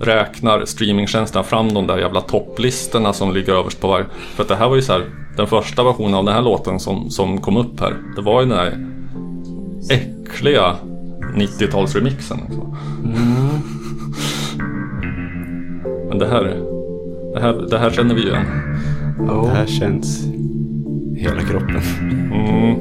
[0.00, 4.06] räknar streamingtjänsten fram de där jävla topplistorna som ligger överst på varje?
[4.34, 5.04] För att det här var ju så här,
[5.36, 7.96] den första versionen av den här låten som, som kom upp här.
[8.16, 8.86] Det var ju den här
[9.90, 10.76] äckliga
[11.34, 12.38] 90-talsremixen.
[12.48, 12.76] Liksom.
[16.08, 16.79] Men det här,
[17.34, 18.44] det här, det här känner vi igen.
[19.44, 20.24] Det här känns
[21.16, 21.80] i hela kroppen.
[22.32, 22.76] Mm.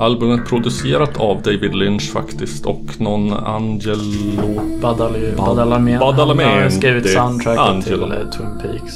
[0.00, 5.98] Albumet producerat av David Lynch faktiskt och någon Angelo Badali, Bad- Badalamen.
[5.98, 6.52] Badalamenti.
[6.54, 8.06] Han har skrivit soundtracket Angelo.
[8.06, 8.94] till eh, Twin Peaks.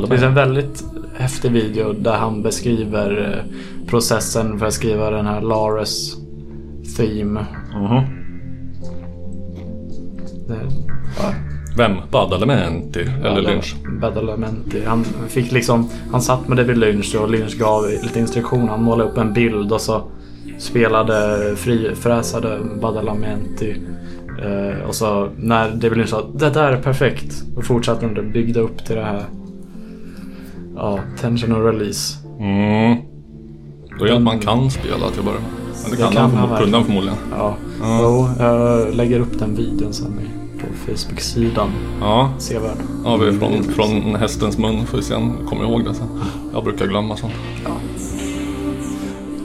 [0.00, 0.84] Det finns en väldigt
[1.16, 3.52] häftig video där han beskriver eh,
[3.90, 6.23] processen för att skriva den här Lares
[6.96, 7.46] Theme.
[10.48, 10.60] Det,
[11.18, 11.32] ja,
[11.76, 11.92] Vem?
[12.10, 13.74] Badalamenti eller Lynch?
[14.00, 14.84] Badalamenti.
[14.86, 18.68] Han fick liksom, han satt med David Lynch och Lynch gav lite instruktion.
[18.68, 20.02] Han målade upp en bild och så
[20.58, 23.76] spelade, frifräsade Badalamenti.
[24.42, 27.42] Eh, och så när David Lynch sa det där är perfekt.
[27.54, 29.24] Då fortsatte han och byggde upp till det här.
[30.76, 32.18] Ja, tension och release.
[32.40, 32.96] Mm.
[33.98, 35.63] Då är det att man kan spela till att börja med.
[35.82, 37.18] Men det Det kan, kan han, han kunde han förmodligen.
[37.30, 37.98] Ja, Ja.
[38.02, 40.20] Jo, jag lägger upp den videon sen
[40.60, 41.68] på Facebook-sidan.
[42.00, 42.76] Ja, Sevärd.
[43.04, 45.94] ja vi är från, från hästens mun får vi se om jag kommer ihåg det
[45.94, 46.06] sen.
[46.52, 47.32] Jag brukar glömma sånt.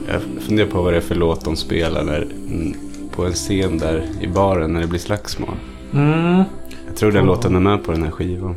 [0.08, 2.74] Jag funderar på vad det är för låt de spelar när, mm,
[3.10, 5.54] på en scen där i baren när det blir slagsmål.
[5.92, 6.42] Mm.
[6.86, 8.54] Jag tror den låten är med på den här skivan.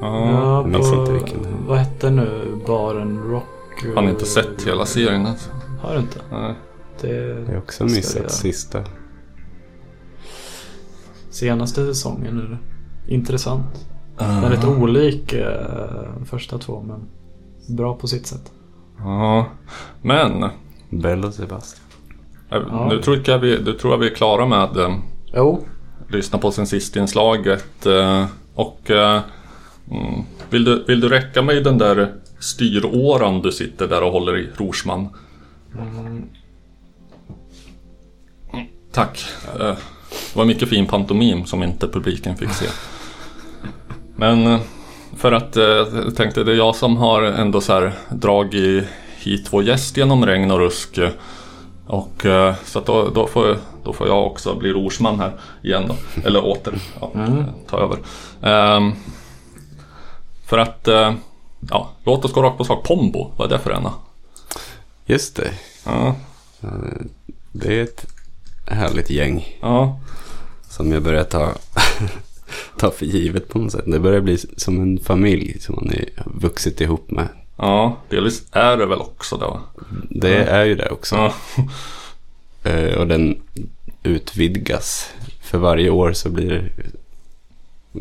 [0.00, 1.38] Ja, Ja, jag minns på, inte vilken.
[1.66, 2.28] Vad hette nu
[2.66, 3.44] baren Rock?
[3.94, 5.50] han har inte sett hela serien alltså.
[5.82, 6.18] Har du inte?
[6.32, 6.54] Nej.
[7.00, 8.84] Det Jag har också missat jag- sista.
[11.30, 12.56] senaste säsongen nu.
[13.14, 13.86] Intressant.
[14.16, 14.40] Ah.
[14.40, 17.00] Väldigt olik eh, första två men
[17.76, 18.52] bra på sitt sätt.
[18.98, 19.46] Ja,
[20.02, 20.44] men
[20.90, 21.84] Bell och Sebastian.
[22.50, 24.96] Eh, Nu tror jag vi, nu tror jag vi är klara med eh,
[25.34, 25.64] Jo,
[26.08, 27.86] lyssna på sen sist inslaget.
[27.86, 29.20] Eh, och eh,
[29.90, 34.36] mm, vill, du, vill du räcka mig den där styråran du sitter där och håller
[34.38, 35.08] i, Rorsman?
[35.78, 36.22] Mm,
[38.96, 39.26] Tack.
[39.60, 39.76] Eh,
[40.32, 42.66] det var mycket fin pantomim som inte publiken fick se.
[44.16, 44.60] Men eh,
[45.16, 48.84] för att eh, jag tänkte det är jag som har ändå så här dragit
[49.18, 50.98] hit vår gäst genom regn och rusk.
[51.86, 52.26] Och
[52.64, 55.32] så att då, då, får, då får jag också bli rorsman här
[55.62, 56.22] igen då.
[56.24, 57.10] Eller åter, ja,
[57.70, 57.98] ta över.
[58.42, 58.92] Ehm,
[60.46, 60.88] för att,
[61.70, 62.84] ja, låt oss gå rakt på sak.
[62.84, 63.92] Pombo, vad är det för ena?
[65.06, 65.50] Just det.
[65.84, 66.14] Ja,
[67.52, 68.15] Det är ett
[68.66, 70.00] härligt gäng ja,
[70.68, 71.52] som jag börjar ta,
[72.78, 73.84] ta för givet på något sätt.
[73.86, 77.28] Det börjar bli som en familj som man har vuxit ihop med.
[77.56, 79.60] ja, delvis är det väl också det va?
[80.10, 81.14] Det är ju det också.
[81.16, 81.34] Ja,
[82.70, 83.42] Eh, Och den
[84.02, 85.10] utvidgas.
[85.40, 86.68] För varje år så blir det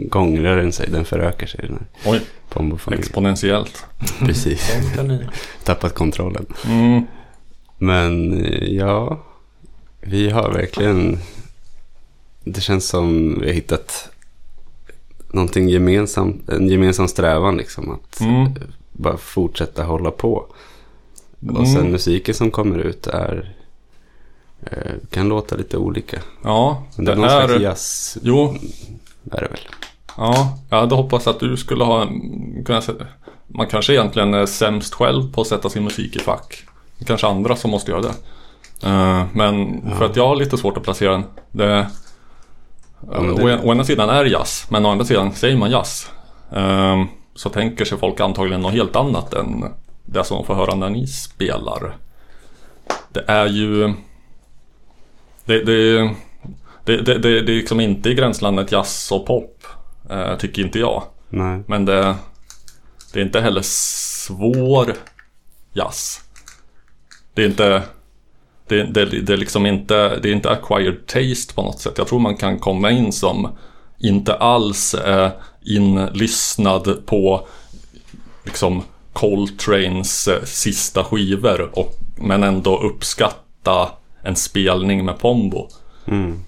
[0.10, 0.90] gångrar den sig.
[0.90, 1.72] Den förökar sig den
[2.04, 3.04] här oj, Pombo-familjen.
[3.04, 3.86] exponentiellt.
[4.20, 4.72] Precis.
[5.64, 6.46] Tappat kontrollen.
[6.66, 7.04] Mm,
[7.78, 9.24] Men eh, ja,
[10.06, 11.20] vi har verkligen...
[12.44, 14.10] Det känns som vi har hittat
[15.32, 17.92] någonting gemensamt, en gemensam strävan liksom.
[17.92, 18.54] Att Mm.
[18.92, 20.46] bara fortsätta hålla på.
[21.50, 21.92] Och sen Mm.
[21.92, 23.56] musiken som kommer ut är...
[24.66, 26.20] eh, Kan låta lite olika.
[26.44, 27.60] ja, Men det det är någon slags är...
[27.60, 28.56] jazz Jo,
[29.32, 29.60] är det väl.
[30.18, 32.08] Ja, jag hade hoppats att du skulle ha
[32.66, 32.82] kunna
[33.48, 36.64] Man kanske egentligen är sämst själv på att sätta sin musik i fack.
[36.98, 38.14] Det kanske andra som måste göra det.
[38.84, 41.24] Eh, Men för att jag har lite svårt att placera den.
[41.52, 41.88] Det,
[43.02, 46.10] men det- å, ena sidan är det jazz, men å andra sidan säger man jazz.
[46.52, 47.04] eh,
[47.36, 49.66] Så tänker sig folk antagligen något helt annat än
[50.06, 51.98] det som de får höra när ni spelar.
[53.12, 53.94] Det är ju...
[55.46, 56.00] Det, det,
[56.84, 59.64] det, det, det, det är liksom inte i gränslandet jazz och pop.
[60.10, 61.04] eh, tycker inte jag.
[61.30, 61.64] Nej.
[61.68, 62.16] Men det,
[63.14, 64.94] det är inte heller svår
[65.74, 66.22] jazz.
[67.34, 67.84] Det är inte...
[68.68, 71.94] Det, det, det är liksom inte, det är inte acquired taste på något sätt.
[71.98, 73.50] Jag tror man kan komma in som
[74.00, 75.32] inte alls är
[75.66, 77.48] inlyssnad på
[78.44, 83.90] liksom Coltranes eh, sista skivor och, men ändå uppskatta
[84.22, 85.70] en spelning med Pombo.
[86.06, 86.40] Mm.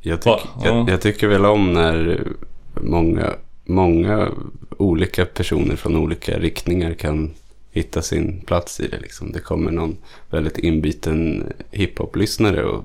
[0.00, 0.32] Jag, tyck?
[0.32, 0.44] Ja.
[0.64, 2.26] jag, jag tycker väl om när
[2.74, 3.32] många,
[3.64, 4.28] många
[4.78, 7.34] olika personer från olika riktningar kan
[7.72, 8.98] hitta sin plats i det.
[9.00, 9.32] Liksom.
[9.32, 9.96] Det kommer någon
[10.30, 12.84] väldigt inbiten hiphop-lyssnare och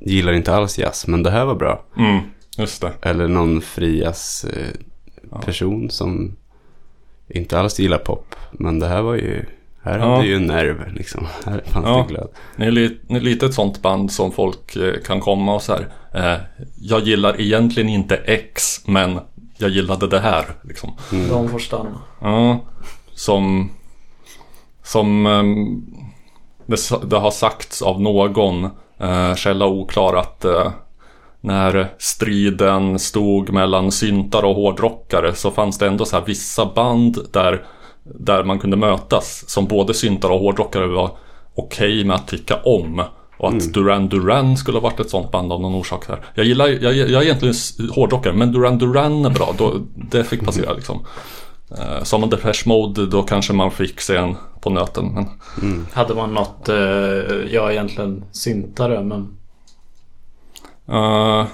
[0.00, 1.84] gillar inte alls jazz, men det här var bra.
[1.96, 2.18] Mm,
[2.58, 2.92] just det.
[3.02, 6.36] Eller någon frias eh, person som
[7.28, 9.44] inte alls gillar pop, men det här var ju
[9.82, 10.14] här Ja.
[10.16, 11.26] hade ju en nerv liksom.
[11.46, 12.04] Här fanns Ja.
[12.08, 12.28] det glöd.
[12.56, 15.62] Ni är, li, ni är lite ett sånt band som folk eh, kan komma och
[15.62, 15.88] så här.
[16.14, 16.40] Eh,
[16.80, 19.18] jag gillar egentligen inte X, men
[19.58, 20.44] jag gillade det här.
[20.62, 20.92] Liksom.
[21.10, 22.00] De får stanna.
[22.20, 22.60] Ja,
[23.18, 23.70] som
[24.82, 25.84] som ehm,
[26.66, 28.64] det, det har sagts av någon
[28.98, 30.70] eh, källa oklar att eh,
[31.40, 37.18] när striden stod mellan syntar och hårdrockare så fanns det ändå så här vissa band
[37.32, 37.66] där,
[38.04, 41.10] där man kunde mötas som både syntar och hårdrockare var
[41.54, 43.04] okej med att tycka om.
[43.38, 46.24] Och att Duran Duran skulle ha varit ett sånt band av någon orsak här.
[46.34, 47.54] Jag gillar, jag, jag är egentligen
[47.94, 49.54] hårdrockare men Duran Duran är bra.
[49.58, 51.04] Då, det fick passera liksom.
[51.78, 55.26] Eh, Som en Depeche Mode då kanske man fick se en på nöten.
[55.60, 56.76] Men, Hade man något, eh,
[57.50, 59.36] jag är egentligen syntare men
[60.88, 61.46] eh,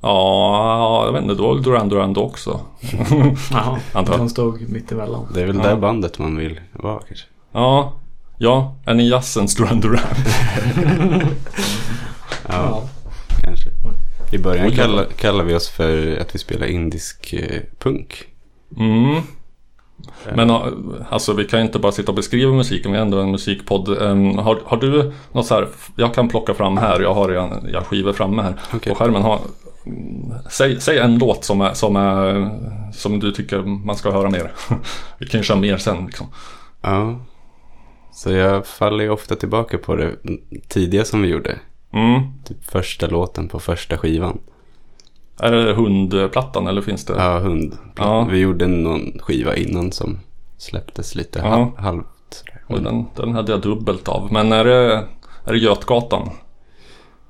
[0.00, 1.34] ja, jag vet inte.
[1.34, 2.60] Då var väl Duran Duran då också.
[3.50, 4.20] Jaha, Antar jag.
[4.20, 5.26] de stod mitt emellan.
[5.34, 5.68] Det är väl Ja.
[5.70, 7.26] det bandet man vill vara kanske.
[7.52, 7.92] Ja,
[8.38, 10.00] ja, är ni jazzens Duran Duran?
[12.48, 12.82] Ja,
[13.44, 13.70] kanske.
[14.32, 14.70] I början
[15.16, 18.24] kallar vi oss för att vi spelar indisk eh, punk.
[18.76, 19.22] Mm.
[20.34, 20.68] Men ja,
[21.08, 24.02] alltså vi kan ju inte bara sitta och beskriva musiken, vi är ändå en musikpodd.
[24.02, 27.68] Ehm, har, har du något så här, jag kan plocka fram här, jag har redan
[27.72, 28.92] jag skivor framme här Okej.
[28.92, 29.22] på skärmen.
[29.22, 29.38] Har,
[30.50, 32.50] säg, säg en låt som, är, som, är,
[32.92, 34.52] som du tycker man ska höra mer.
[35.18, 36.26] vi kan ju köra mer sen liksom.
[36.82, 37.20] Ja.
[38.12, 40.16] Så jag faller ju ofta tillbaka på det
[40.68, 41.58] tidiga som vi gjorde.
[41.92, 42.22] Mm.
[42.44, 44.38] Typ första låten på första skivan.
[45.38, 47.14] Är det hundplattan eller finns det?
[47.16, 47.78] Ja, hund.
[47.96, 48.24] Ja.
[48.30, 50.18] Vi gjorde någon skiva innan som
[50.58, 51.48] släpptes lite Ja.
[51.48, 52.06] halv, halvt.
[52.66, 54.32] Och den, den hade jag dubbelt av.
[54.32, 55.04] Men är det,
[55.44, 56.30] är det Götgatan?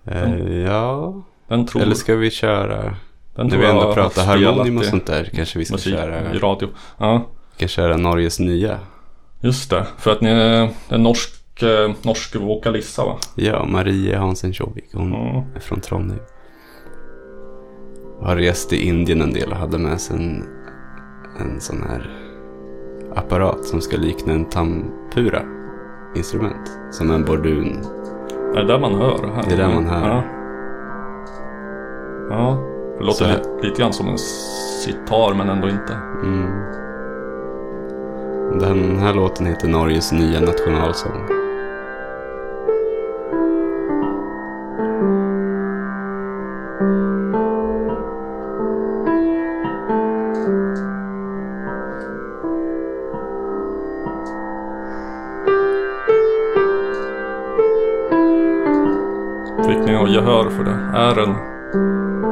[0.04, 1.22] Eh, ja,
[1.66, 2.96] tror eller ska vi köra...
[3.34, 6.38] den När vi ändå pratar harmonium och sånt där kanske vi ska Musik köra, i
[6.38, 6.68] radio.
[6.98, 7.26] Ja.
[7.56, 8.78] kan köra Norges nya.
[9.40, 13.16] Just det, för att ni är en norsk norsk, eh, norsk vokalissa va?
[13.34, 14.84] Ja, Marie Hansen Tjovik.
[14.92, 15.42] Hon Mm.
[15.56, 16.20] är från Trondheim.
[18.24, 20.44] Har rest i Indien en del och hade med sig en,
[21.38, 22.10] en sån här
[23.14, 25.42] apparat som ska likna en tampura
[26.16, 26.78] instrument.
[26.90, 27.78] Som en bordun.
[28.54, 29.30] Är det där man hör?
[29.34, 29.42] Här?
[29.48, 30.08] Det är där man hör.
[30.08, 30.22] Ja.
[32.30, 32.58] ja.
[32.98, 35.92] Det låter lite, lite grann som en sitar men ändå inte.
[36.22, 36.50] Mm.
[38.60, 41.28] Den här låten heter Norges nya nationalsång.
[41.28, 41.44] Fick
[59.94, 60.98] ni något gehör för det?
[60.98, 61.30] Är den,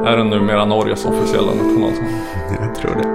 [0.05, 2.07] är den numera Norges officiella nationalsång?
[2.61, 3.07] Jag tror det.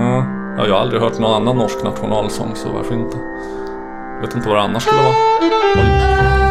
[0.00, 0.26] Ja.
[0.58, 3.16] ja, jag har aldrig hört någon annan norsk nationalsång så varför inte?
[4.20, 5.14] Vet inte vad det annars skulle vara.
[5.76, 6.45] Oj.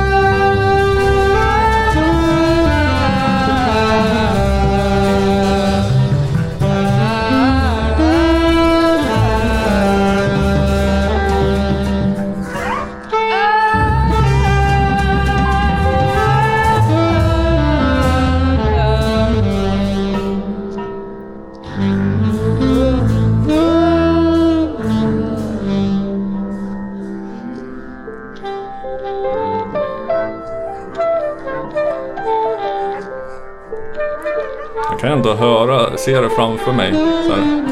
[36.05, 36.93] Ser det framför mig.
[37.27, 37.65] Så här.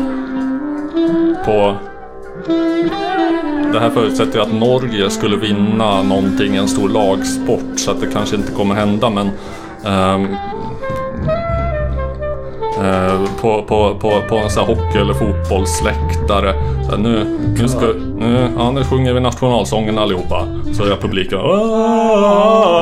[1.45, 1.75] På...
[3.73, 7.79] Det här förutsätter ju att Norge skulle vinna någonting, en stor lagsport.
[7.79, 9.29] Så att det kanske inte kommer hända men...
[9.85, 10.27] Um,
[12.79, 16.53] uh, på, på, på, på en sån här hockey eller fotbollsläktare.
[16.85, 17.85] Så här, nu, nu, ska,
[18.17, 20.47] nu, ja, nu sjunger vi nationalsången allihopa.
[20.73, 21.39] Så är publiken...
[21.39, 22.73] "Aah."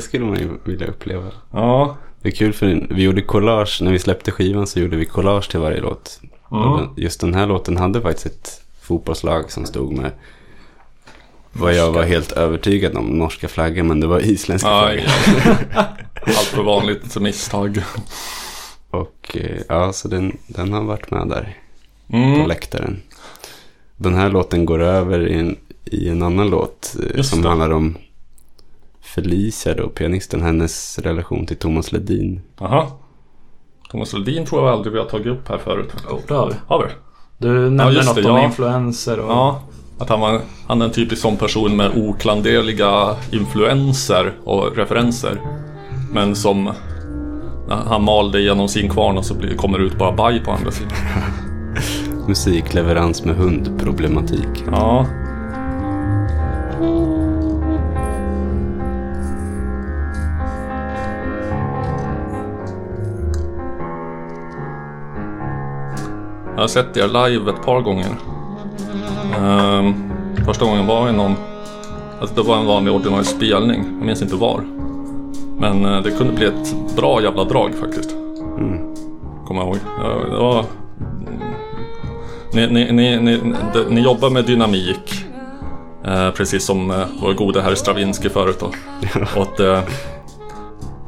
[0.00, 1.24] Det skulle man ju vilja uppleva.
[1.52, 5.04] Ja, Det är kul för vi gjorde collage, när vi släppte skivan så gjorde vi
[5.04, 6.20] collage till varje låt.
[6.50, 10.10] Den, just den här låten hade faktiskt ett fotbollslag som stod med
[11.52, 15.06] vad jag var helt övertygad om, norska flaggor, men det var isländska Aj.
[15.08, 15.56] flaggor.
[16.26, 17.82] Allt för vanligt misstag.
[18.90, 21.56] Och eh, ja, så den, den har varit med där
[22.10, 22.48] på Mm.
[22.48, 23.02] läktaren.
[23.96, 27.48] Den här låten går över i en, i en annan låt eh, Just som det.
[27.48, 27.96] handlar om
[29.02, 32.40] Felicia då, pianisten, hennes relation till Thomas Ledin.
[32.58, 32.98] Aha.
[33.90, 35.94] Thomas Ledin tror jag aldrig vi har tagit upp här förut.
[36.10, 36.54] Jo, det har vi.
[36.66, 36.92] Har vi?
[37.38, 38.44] Du nämnde just något det, om ja.
[38.44, 39.30] influenser och...
[39.30, 39.62] Ja.
[39.98, 45.40] Att han, var, han är en typisk sån person med oklanderliga influenser och referenser.
[46.12, 46.72] Men som
[47.68, 50.70] när han malde genom sin kvarn och så kommer det ut bara baj på andra
[50.70, 50.92] sidan.
[52.28, 54.64] Musikleverans med hundproblematik.
[54.70, 55.06] Ja.
[66.60, 68.16] Jag har sett er live ett par gånger.
[69.38, 69.94] Ehm,
[70.46, 71.34] första gången var i någon...
[72.20, 73.84] Alltså det var en vanlig ordinarie spelning.
[73.98, 74.62] Jag minns inte var.
[75.58, 78.10] Men eh, det kunde bli ett bra jävla drag faktiskt.
[79.46, 79.76] Kommer jag ihåg.
[80.02, 80.64] Ja, Det var...
[82.52, 83.40] Ni, ni, ni, ni,
[83.88, 85.24] ni jobbar med dynamik.
[86.04, 88.72] Eh, precis som eh, vår gode herr Stravinsky förut då.
[89.42, 89.80] Att eh,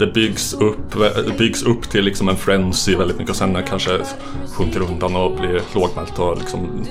[0.06, 0.92] det byggs upp,
[1.26, 3.98] det byggs upp till liksom en frenzy väldigt mycket och sen kanske
[4.56, 6.84] sjunker undan och blir lågmält och liksom...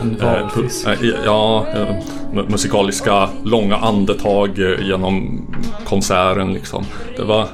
[0.00, 0.86] En eh, valfisk.
[0.86, 1.96] pu- eh, ja, eh,
[2.32, 5.46] mu- musikaliska långa andetag eh, genom
[5.84, 6.84] konserten liksom.
[7.16, 7.48] Det var,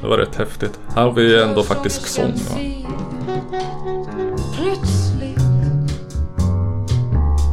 [0.00, 0.80] det var rätt häftigt.
[0.94, 2.32] Här har vi ändå faktiskt sång.
[2.32, 2.58] Va?
[4.56, 5.38] Plötsligt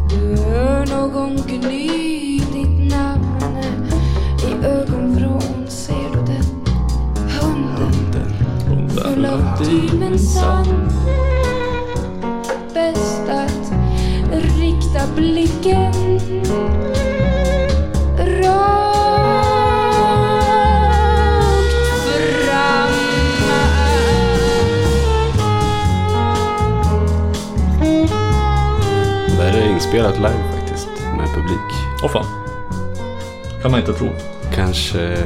[0.09, 2.14] Du hör någon gny
[9.57, 10.89] Ty men sann
[12.73, 13.71] Bäst att
[14.31, 15.95] rikta blicken
[29.75, 31.59] inspelat live faktiskt, med publik.
[32.03, 32.25] Åh fan.
[33.61, 34.09] Kan man inte tro.
[34.55, 35.17] Kanske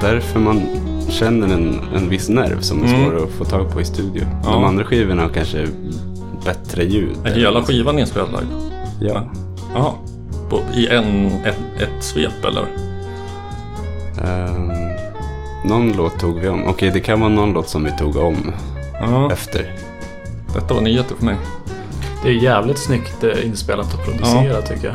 [0.00, 0.62] därför man
[1.08, 3.04] känner en, en viss nerv som är Mm.
[3.10, 4.22] svår att få tag på i studio.
[4.44, 4.50] Ja.
[4.50, 5.66] De andra skivorna har kanske
[6.44, 7.16] bättre ljud.
[7.24, 8.46] Är hela skivan inspelad live?
[9.12, 9.22] Ja.
[9.74, 9.92] Jaha.
[10.50, 12.64] På, I en, ett, ett svep eller?
[14.24, 14.72] Ehm,
[15.64, 16.64] någon låt tog vi om.
[16.68, 18.52] Okej, det kan vara någon låt som vi tog om
[19.00, 19.32] Ja.
[19.32, 19.72] efter.
[20.54, 21.36] Detta var nyheter för mig.
[22.22, 24.94] Det är jävligt snyggt eh, inspelat och producerat tycker jag.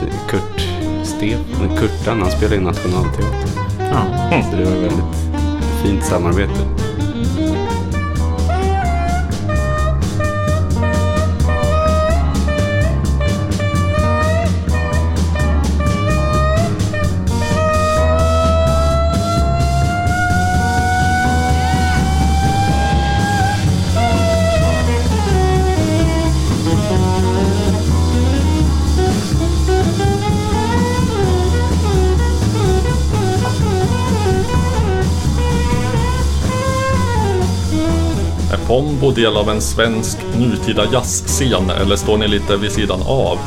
[0.00, 0.68] Det är Kurt
[1.06, 3.48] Stefan, Kurtan, han spelar i Nationalteatern.
[3.78, 4.42] Ja.
[4.50, 5.27] Så det var väldigt
[5.82, 6.87] fint samarbete.
[38.68, 43.38] Är Pombo del av en svensk nutida jazzscen eller står ni lite vid sidan av?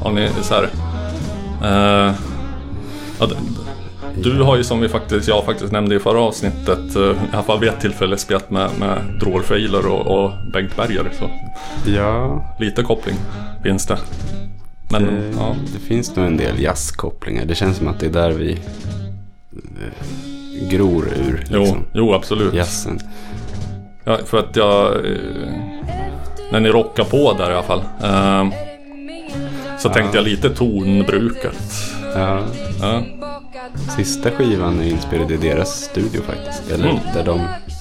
[0.00, 0.68] Har ni så här...
[1.62, 2.14] Eh,
[3.18, 3.28] ja,
[4.16, 7.42] du har ju som vi faktiskt, jag faktiskt nämnde i förra avsnittet, eh, i alla
[7.42, 11.12] fall vid ett tillfälle spelat med, med Dror Feiler och, och Bengt Berger.
[11.18, 11.30] Så
[11.90, 13.16] Ja, lite koppling
[13.62, 13.98] finns det.
[14.90, 17.44] Men det, ja, det finns nog en del jazzkopplingar.
[17.44, 18.52] Det känns som att det är där vi
[19.52, 22.54] eh, gror ur jo, liksom, jo absolut.
[22.54, 23.00] jazzen.
[24.04, 24.94] Ja, för att jag...
[25.06, 25.12] Eh,
[26.52, 27.82] när ni rockar på där i alla fall.
[28.02, 28.48] Eh,
[29.78, 31.58] så tänkte jag lite tonbruket.
[32.14, 32.42] Ja,
[32.80, 33.02] Ja.
[33.96, 36.70] sista skivan är inspelad i deras studio faktiskt.
[36.70, 37.00] Eller Mm.
[37.14, 37.40] där de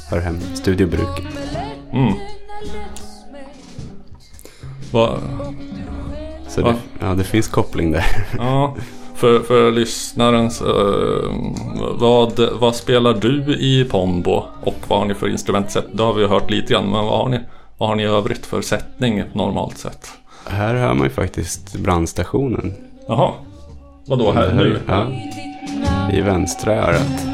[0.10, 1.26] hör hem, studiobruket.
[1.94, 2.14] Mm.
[4.92, 5.18] Va,
[6.48, 6.72] Så Va?
[7.00, 8.06] det, ja, det finns koppling där.
[8.38, 8.76] ja,
[9.22, 10.62] för, för lyssnarens...
[10.62, 11.32] eh,
[12.00, 14.44] vad, vad spelar du i Pombo?
[14.64, 15.86] Och vad har ni för instrumentsätt?
[15.94, 17.40] Det har vi hört lite grann, men vad har ni,
[17.78, 20.08] vad har ni i övrigt för sättning normalt sett?
[20.48, 22.74] Här hör man ju faktiskt brandstationen.
[23.08, 23.32] Jaha.
[24.06, 24.80] Vadå här nu?
[24.88, 25.08] Ja,
[26.14, 27.31] i vänstra örat.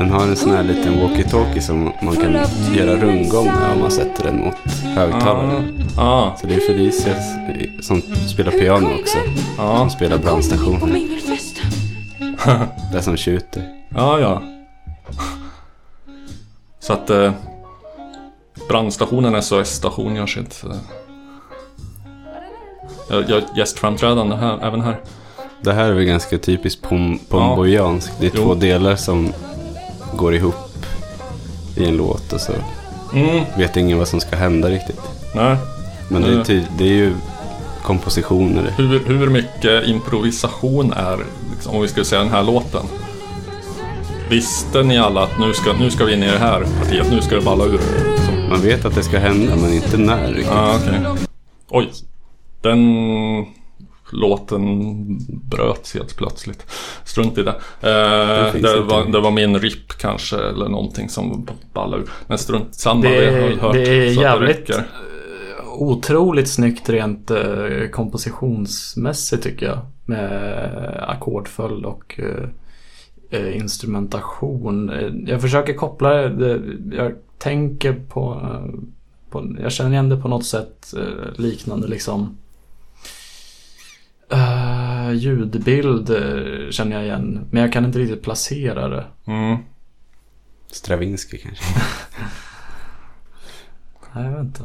[0.00, 2.32] Den har en sån här liten walkie-talkie som man kan
[2.74, 5.84] göra rundgång med om man sätter den mot högtalaren.
[5.98, 7.14] Ah, Så det är Felicia
[7.82, 9.18] som spelar piano också.
[9.58, 10.92] ja, Som spelar på brandstation.
[10.92, 11.66] mingelfesten.
[12.92, 13.62] Det som tjuter.
[13.94, 14.42] ja, ja.
[16.80, 17.32] Så att eh,
[18.68, 20.64] brandstationen SOS-station gör sitt...
[20.64, 20.76] Eh,
[23.10, 25.00] jag gör gästframträdande här, även här.
[25.62, 28.12] Det här är väl ganska typiskt pom pombojanskt.
[28.20, 28.42] Det är Jo.
[28.42, 29.32] två delar som
[30.16, 30.54] går ihop
[31.76, 32.52] i en låt och så
[33.14, 35.00] Mm, vet ingen vad som ska hända riktigt.
[35.34, 35.56] nej.
[36.08, 36.44] Men det är, Mm.
[36.44, 37.12] ty- det är ju
[37.82, 38.72] kompositioner.
[38.76, 41.18] Hur, hur mycket improvisation är,
[41.54, 42.82] liksom, om vi skulle säga den här låten?
[44.30, 47.22] Visste ni alla att nu ska, nu ska vi in i det här partiet, nu
[47.22, 47.78] ska det balla ur?
[48.26, 48.32] Så.
[48.50, 50.52] Man vet att det ska hända men inte när riktigt.
[50.54, 51.00] Ah, okej.
[51.70, 51.90] Oj.
[52.62, 52.80] Den
[54.12, 55.06] låten
[55.50, 56.66] bröts helt plötsligt.
[57.04, 57.50] Strunt i det.
[57.80, 58.80] Eh, det, inte.
[58.80, 62.10] var, det var min RIP kanske eller någonting som ballade ur.
[62.26, 63.02] Men strunt samma.
[63.02, 64.74] Det, vi har hört det är så jävligt räcker.
[64.78, 64.84] eh,
[65.68, 69.78] otroligt snyggt rent eh, kompositionsmässigt tycker jag.
[70.04, 72.48] Med ackordföljd och eh,
[73.40, 74.90] eh, instrumentation.
[74.90, 76.60] Eh, Jag försöker koppla det.
[76.92, 78.80] Jag tänker på, eh,
[79.30, 82.36] på jag känner igen det på något sätt eh, liknande liksom
[84.32, 87.46] Uh, ljudbild eh, känner jag igen.
[87.50, 89.04] Men jag kan inte riktigt placera det.
[89.26, 89.56] Mm.
[90.72, 91.64] Stravinsky kanske.
[94.14, 94.62] Nej, jag vet inte.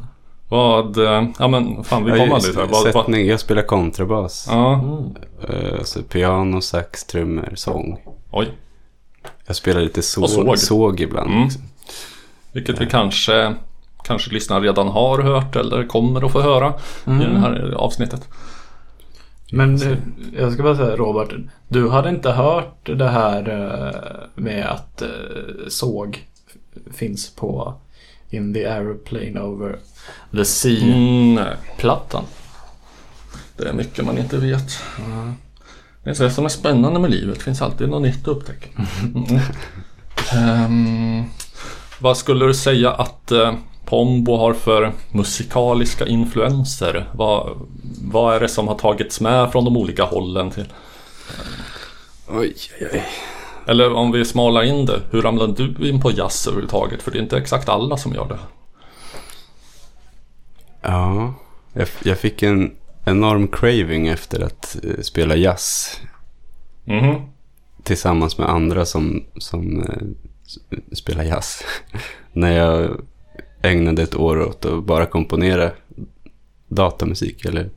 [0.49, 2.61] Vad, eh, ja men fan vi kommer dit här.
[2.65, 4.47] Vad, vad, Sättning, jag spelar kontrabas.
[4.49, 5.15] ja, Mm.
[5.49, 7.99] Eh, så piano, sax, trummor, sång.
[8.31, 8.51] oj.
[9.45, 10.59] Jag spelar lite såg, såg.
[10.59, 10.99] såg.
[11.01, 11.29] ibland.
[11.31, 11.43] Mm.
[11.43, 11.61] Liksom.
[12.51, 13.55] Vilket vi kanske,
[14.03, 16.73] kanske lyssnare redan har hört eller kommer att få höra
[17.05, 17.21] Mm.
[17.21, 18.29] i det här avsnittet.
[19.51, 19.97] Men eh,
[20.37, 21.35] jag ska bara säga Robert,
[21.67, 25.09] du hade inte hört det här eh, med att eh,
[25.67, 26.27] såg
[26.93, 27.73] finns på
[28.29, 29.79] In the Aeroplane Over
[30.31, 32.23] the Sea-plattan?
[32.23, 32.31] Mm.
[33.57, 34.79] Det är mycket man inte vet.
[36.03, 37.35] Det är så som är spännande med livet.
[37.35, 38.67] Det finns alltid något nytt att upptäcka.
[39.15, 39.41] Mm.
[40.33, 41.23] Ehm,
[41.99, 43.31] vad skulle du säga att
[43.85, 47.09] Pombo har för musikaliska influenser?
[47.13, 47.67] Vad,
[48.01, 50.73] vad är det som har tagits med från de olika hållen till?
[52.27, 53.03] Oj, oj, oj.
[53.67, 57.01] Eller om vi smalar in det, hur ramlade du in på jazz överhuvudtaget?
[57.01, 58.39] För det är inte exakt alla som gör det.
[60.81, 61.33] Ja,
[61.73, 62.75] jag, jag fick en
[63.05, 65.99] enorm craving efter att eh, spela jazz.
[66.83, 67.21] Mhm.
[67.83, 71.63] Tillsammans med andra som, som eh, spelar jazz.
[72.33, 73.01] När jag
[73.67, 75.71] ägnade ett år åt att bara komponera
[76.67, 77.69] datamusik eller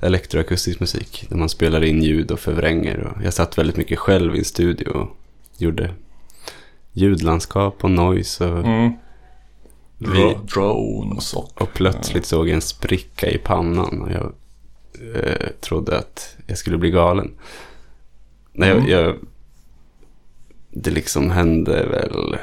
[0.00, 1.26] elektroakustisk musik.
[1.28, 2.98] Där man spelar in ljud och förvränger.
[3.00, 5.16] Och jag satt väldigt mycket själv i en studio och
[5.58, 5.94] gjorde
[6.92, 8.92] ljudlandskap och noise och Mm.
[9.98, 11.62] Dro- drones och...
[11.62, 14.32] Och plötsligt såg jag en spricka i pannan och jag
[15.14, 17.30] eh, trodde att jag skulle bli galen.
[18.52, 18.88] Nej, Mm.
[18.88, 19.16] jag, jag,
[20.70, 22.36] det liksom hände väl.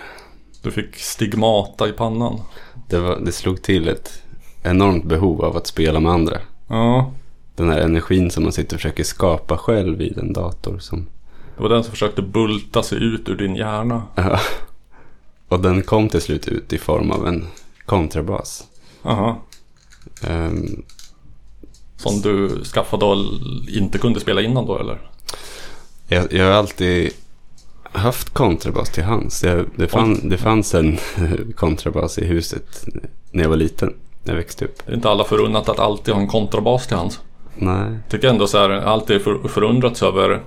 [0.61, 2.39] Du fick stigmata i pannan.
[2.87, 4.21] Det, var, det slog till ett
[4.63, 6.37] enormt behov av att spela med andra.
[6.67, 7.11] Ja,
[7.55, 10.79] Den här energin som man sitter och försöker skapa själv vid en dator.
[10.79, 11.07] Som,
[11.55, 14.03] det var den som försökte bulta sig ut ur din hjärna.
[14.15, 14.39] Ja.
[15.47, 17.47] och den kom till slut ut i form av en
[17.85, 18.63] kontrabas.
[19.03, 19.41] Aha.
[20.27, 20.83] Ehm,
[21.97, 23.17] Som du skaffade och
[23.69, 25.09] inte kunde spela innan då eller?
[26.07, 27.11] Jag, jag har alltid
[27.95, 29.41] haft kontrabas till hands.
[29.41, 30.97] Det, det, fann, det fanns en
[31.55, 32.85] kontrabas i huset
[33.31, 33.93] när jag var liten.
[34.23, 34.85] När jag växte upp.
[34.85, 37.19] Det är inte alla förunnat att alltid ha en kontrabas till hands.
[37.55, 37.97] Nej.
[38.09, 40.43] Tycker ändå så här, jag alltid för, förundrats över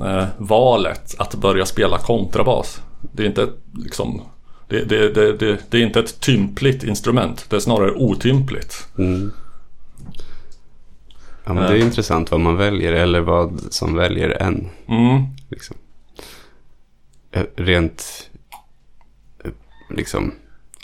[0.00, 2.82] eh, valet att börja spela kontrabas.
[3.12, 4.22] Det är inte ett, liksom
[4.68, 7.46] det, det, det, det, det är inte ett tympligt instrument.
[7.48, 8.86] Det är snarare otympligt.
[8.98, 9.32] Mm.
[11.44, 11.84] Ja, men det är Eh.
[11.84, 14.68] intressant vad man väljer eller vad som väljer en.
[14.88, 15.22] Mm.
[15.48, 15.76] Liksom.
[17.34, 18.30] Eh, Rent,
[19.44, 19.50] eh,
[19.90, 20.32] liksom,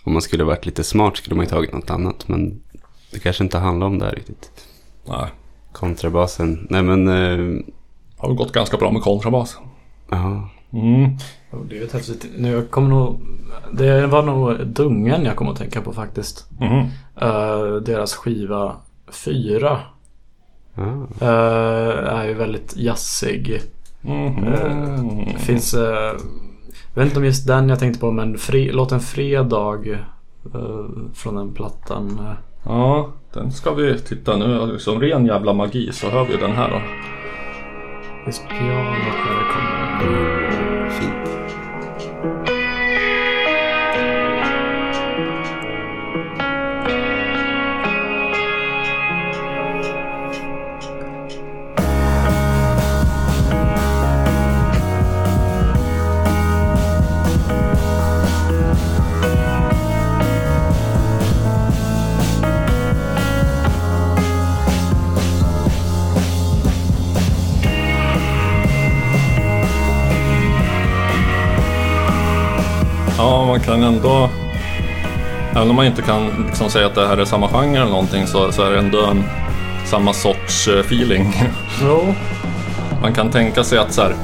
[0.05, 2.29] om man skulle varit lite smart skulle man ju tagit något annat.
[2.29, 2.63] Men
[3.13, 4.51] det kanske inte handlar om det här riktigt.
[5.05, 5.29] Nej,
[5.73, 7.65] Kontrabasen, nej men, eh,
[8.17, 9.59] har väl gått ganska bra med kontrabas.
[10.11, 10.49] ja.
[10.73, 11.11] Mm.
[11.69, 12.27] Det är ett häftigt.
[12.37, 13.21] Nu jag kommer nog...
[13.73, 16.47] Det var nog Dungen jag kom att tänka på faktiskt.
[16.61, 16.89] Mhm.
[17.21, 18.77] Eh, deras skiva
[19.13, 19.81] 4
[20.75, 21.07] ja.
[22.11, 23.61] är ju väldigt jazzig.
[24.01, 25.27] Mhm.
[25.39, 25.75] Finns...
[26.95, 29.91] jag vet inte om just den jag tänkte på men fri, låten Fredag
[30.55, 30.85] eh,
[31.15, 32.19] från den plattan.
[32.21, 32.33] eh,
[32.65, 34.79] Ja, den ska vi titta nu.
[34.79, 36.81] Som ren jävla magi så hör vi den här då.
[38.27, 40.91] Visst pianot när det kommer.
[40.91, 42.50] Fint.
[73.51, 74.31] Man kan ändå...
[75.51, 78.27] Även om man inte kan liksom säga att det här är samma genre eller någonting
[78.27, 79.25] så, så är det ändå en,
[79.85, 81.35] samma sorts eh, feeling.
[81.83, 82.15] Jo.
[83.03, 84.15] Man kan tänka sig att så här,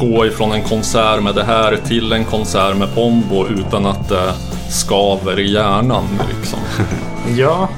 [0.00, 4.32] gå ifrån en konsert med det här till en konsert med Pombo utan att det
[4.70, 6.04] skaver i hjärnan.
[6.36, 6.58] Liksom.
[7.36, 7.68] Ja.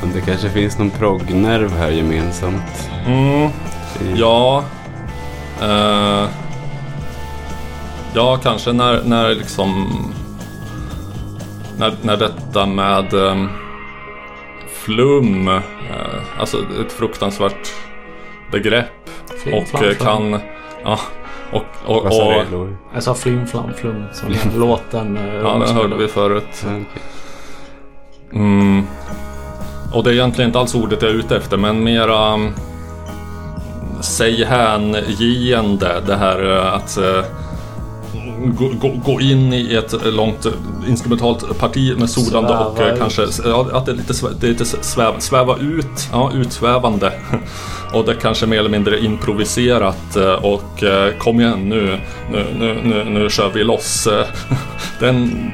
[0.00, 2.90] Men det kanske finns någon proggnerv här gemensamt.
[3.06, 3.50] Mm,
[4.14, 4.64] ja.
[5.62, 6.28] Eh,
[8.14, 9.88] ja, kanske när, när liksom...
[11.78, 13.46] När, när detta med eh,
[14.84, 15.60] flum, eh,
[16.38, 16.56] alltså
[16.86, 17.68] ett fruktansvärt
[18.52, 19.10] begrepp.
[19.42, 20.30] Flim, och flam, eh, flam.
[20.30, 20.40] kan...
[20.84, 20.98] Ja,
[21.52, 22.76] och, och, och, Lori?
[22.94, 25.16] Jag sa flim flam flum som låten.
[25.16, 26.66] eh, Ja, den hörde vi förut.
[28.32, 28.86] Mm.
[29.92, 32.54] Och det är egentligen inte alls ordet jag är ute efter, men mera um,
[34.00, 36.02] säg hängivande.
[36.06, 37.24] Det här eh, att eh,
[38.46, 40.46] gå, gå, in i ett långt
[40.88, 42.98] instrumentalt parti med solande Sväva och eh, ut.
[42.98, 47.12] kanske ja, att det är lite, det är lite sväv, sväva ut, ja, utsvävande.
[47.94, 52.00] Och det är kanske mer eller mindre improviserat eh, och eh, kom igen nu,
[52.32, 54.06] nu, nu, nu, nu kör vi loss.
[54.06, 54.26] eh.
[55.00, 55.50] Den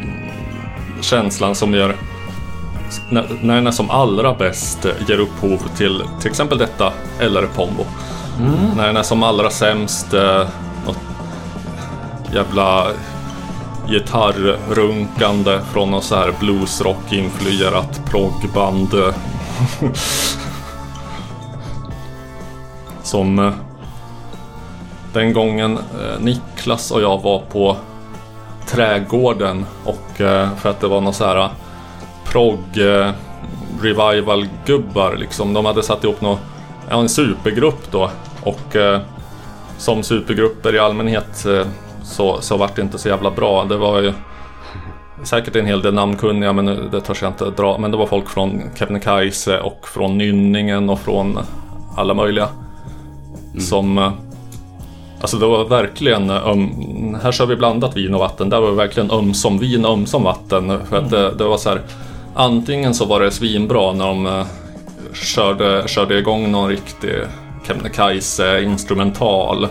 [1.00, 1.96] känslan som gör
[3.10, 7.46] när, när den är som allra bäst eh, ger upphov till till exempel detta eller
[7.46, 7.84] Pombo.
[8.76, 10.48] När den är som allra sämst eh,
[12.34, 12.86] jävla
[13.88, 18.94] gitarrrunkande från något så här bluesrock-influerat proggband.
[23.06, 23.52] som eh,
[25.12, 27.76] den gången eh, Niklas och jag var på
[28.66, 31.48] trädgården och eh, för att det var någon så här
[32.24, 32.58] prog
[33.80, 35.54] revival gubbar liksom.
[35.54, 36.38] De hade satt ihop någon,
[36.90, 38.10] ja, en supergrupp då
[38.42, 38.76] och
[39.78, 41.46] som supergrupper i allmänhet
[42.06, 43.64] så, så vart det inte så jävla bra.
[43.64, 44.12] Det var ju
[45.24, 47.78] säkert en hel del namnkunniga men det törs jag inte dra.
[47.78, 51.38] Men det var folk från Kebnekaise och från Nynningen och från
[51.96, 52.48] alla möjliga.
[53.58, 54.12] Som eh,
[55.20, 58.48] Alltså det var verkligen, um, här kör vi blandat vin och vatten.
[58.48, 60.86] Där var det verkligen ömsom vin och ömsom vatten.
[60.88, 61.80] För att det, det var så här,
[62.34, 64.46] antingen så var det svinbra när de eh,
[65.12, 67.14] körde, körde igång någon riktig
[67.66, 69.68] Kebnekaise instrumental.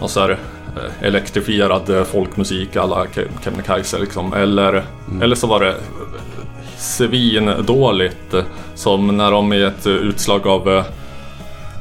[0.00, 0.38] Och så här,
[1.02, 4.32] elektrifierad eh, folkmusik alla Ke- Kebnekaise liksom.
[4.32, 4.84] Eller,
[5.22, 5.74] eller så var det
[6.78, 8.34] svindåligt.
[8.34, 8.42] eh,
[8.74, 10.84] Som när de i ett eh, utslag av eh,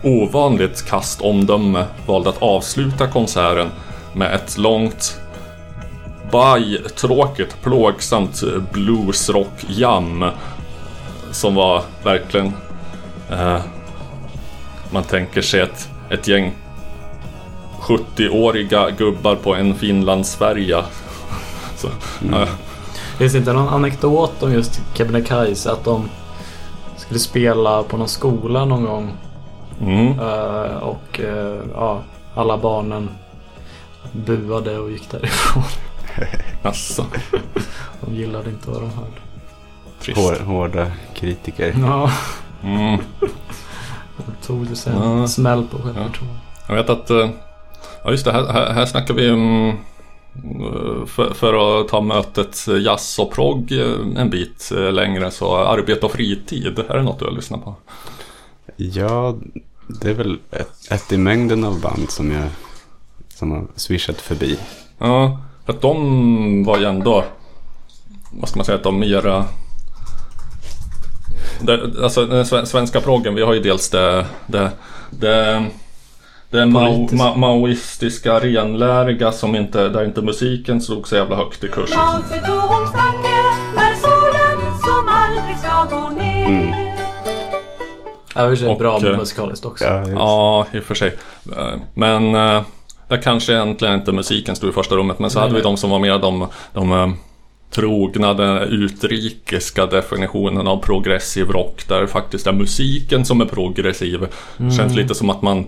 [0.03, 3.67] ovanligt kast omdöme valde att avsluta konserten
[4.13, 5.19] med ett långt
[6.31, 10.25] bajtråkigt, plågsamt bluesrock-jam.
[11.31, 12.53] Som var verkligen...
[13.31, 13.59] Eh,
[14.91, 16.53] man tänker sig ett, ett gäng
[17.89, 20.85] 70-åriga gubbar på en Finlandsfärja.
[21.75, 21.87] Så,
[22.33, 22.47] eh,
[23.17, 25.71] Finns det inte någon anekdot om just Kebnekaise?
[25.71, 26.09] Att de
[26.97, 29.11] skulle spela på någon skola någon gång.
[29.81, 32.01] mm, eh, och eh, ja,
[32.35, 33.09] alla barnen
[34.11, 35.63] buade och gick därifrån.
[36.63, 37.05] alltså,
[38.01, 39.11] De gillade inte vad de hörde.
[40.01, 40.19] trist.
[40.19, 41.75] Hår, hårda kritiker.
[41.81, 42.11] Ja,
[42.63, 42.99] Mm.
[44.17, 45.03] de tog det sig Ja.
[45.03, 46.39] en smäll på självförtroende.
[46.67, 47.11] Jag vet att...
[47.99, 49.69] eh, Ja just det, här, här, här snackar vi om...
[49.69, 55.55] eh, För, för att ta mötet jazz och progg eh, en bit eh, längre så
[55.57, 56.79] arbete och fritid.
[56.89, 57.75] Är det något du har lyssnat på?
[58.75, 59.35] Ja,
[59.87, 62.47] det är väl ett, ett i mängden av band som jag
[63.35, 64.59] som har swishat förbi.
[64.97, 67.23] Ja, för att de var ju ändå...
[68.31, 68.77] Vad ska man säga?
[68.77, 69.45] Att de mera...
[71.61, 74.25] Det, alltså den sve- svenska proggen, vi har ju dels det...
[74.47, 74.71] Det,
[75.09, 75.65] det,
[76.51, 81.67] det mao, ma, maoistiska renläriga som inte, där inte musiken stod så jävla högt i
[81.67, 81.89] kurs.
[81.89, 81.97] Ner.
[88.35, 89.85] Ja, det är i och bra eh, musikaliskt också.
[89.85, 90.09] Ja.
[90.09, 91.17] Ja, i och för sig.
[91.57, 92.61] Eh, Men eh,
[93.07, 95.19] där kanske egentligen inte musiken stod i första rummet.
[95.19, 95.71] Men så Nej, hade vi nej.
[95.71, 97.17] de som var mer de, de
[97.71, 101.87] trogna, den utrikiska definitionen av progressiv rock.
[101.87, 104.27] Där det faktiskt är musiken som är progressiv.
[104.59, 104.71] Mm.
[104.71, 105.65] Känns lite som att man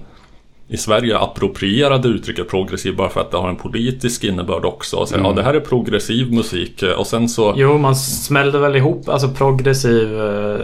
[0.72, 4.98] i Sverige approprierade uttrycket progressiv bara för att det har en politisk innebörd också.
[4.98, 6.84] Och säga, ja, det här är progressiv musik.
[6.98, 7.54] Och sen så...
[7.58, 10.22] Jo, man smällde väl ihop, alltså progressiv.
[10.22, 10.60] eh,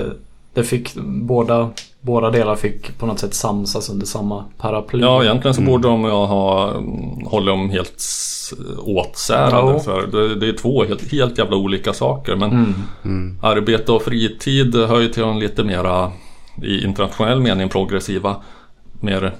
[0.54, 1.70] Det fick båda,
[2.02, 5.02] båda delar fick på något sätt samsas under samma paraply.
[5.02, 8.04] Ja, egentligen så borde de ha mm, hållit dem helt
[8.84, 9.80] åtsärade.
[9.80, 12.36] För det, det är två helt, helt jävla olika saker.
[12.36, 12.74] Men
[13.06, 13.40] Mm.
[13.42, 16.12] arbete och fritid hör ju till de lite mera
[16.64, 18.36] i internationell mening progressiva.
[19.00, 19.32] Mer...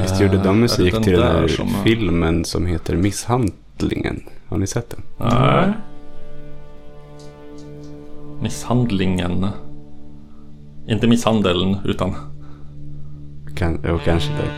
[0.00, 2.96] Visst gjorde eh, är de det musik den till den här som- filmen som heter
[2.96, 4.22] Misshandlingen?
[4.48, 5.02] Har ni sett den?
[5.30, 5.72] Nej.
[8.42, 9.46] Misshandlingen.
[10.88, 12.14] Inte misshandeln utan...
[13.56, 14.50] Kan, jo, kanske det.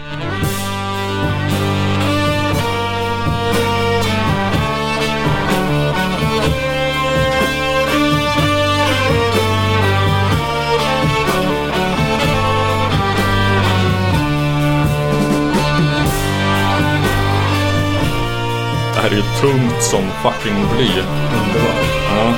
[19.13, 20.89] Det är ju tungt som fucking bly.
[20.89, 21.87] Underbart.
[22.09, 22.35] Ja.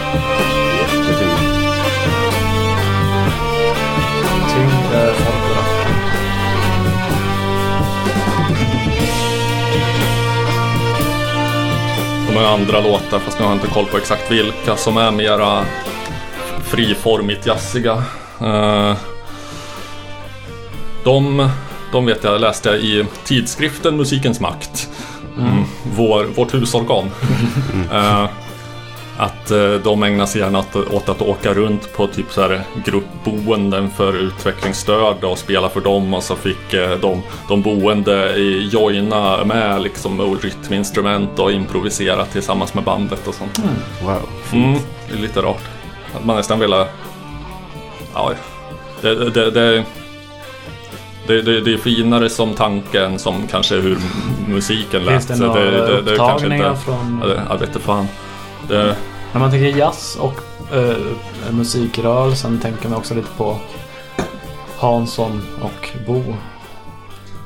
[0.92, 1.38] det är fint.
[4.54, 5.86] Tyngre folkrock.
[12.28, 15.10] De har andra låtar fast nu har jag inte koll på exakt vilka som är
[15.10, 15.64] mera
[16.64, 18.04] friformigt jazziga.
[18.40, 18.96] Eh,
[21.04, 21.50] De,
[21.92, 24.88] de vet jag läste jag i tidskriften Musikens Makt.
[25.38, 25.64] Mm.
[25.96, 27.10] Vår, vårt husorgan.
[27.92, 28.26] Eh,
[29.16, 32.62] Att eh, de ägnar sig gärna åt, åt att åka runt på typ så här
[32.84, 38.68] gruppboenden för utvecklingsstörda och spela för dem och så fick eh, de, de boende i
[38.72, 43.58] joina med liksom rytminstrument och improvisera tillsammans med bandet och sånt.
[44.02, 44.28] Wow.
[44.52, 44.78] Mm,
[45.08, 45.62] det är lite rart.
[46.14, 46.70] Att man nästan vill...
[48.14, 48.32] Ja,
[49.00, 49.84] det, det, det,
[51.26, 53.98] det, det, det, det är finare som tanken som kanske hur
[54.48, 55.26] musiken lät.
[55.26, 57.20] Finns det några kanske upptagningar från...
[57.22, 58.06] Ja, det, jag vet inte fan.
[58.68, 58.96] Det,
[59.32, 60.40] När man tänker jazz och
[60.76, 60.96] uh,
[61.50, 63.56] musikrörelsen tänker man också lite på
[64.78, 66.22] Hansson och Bo.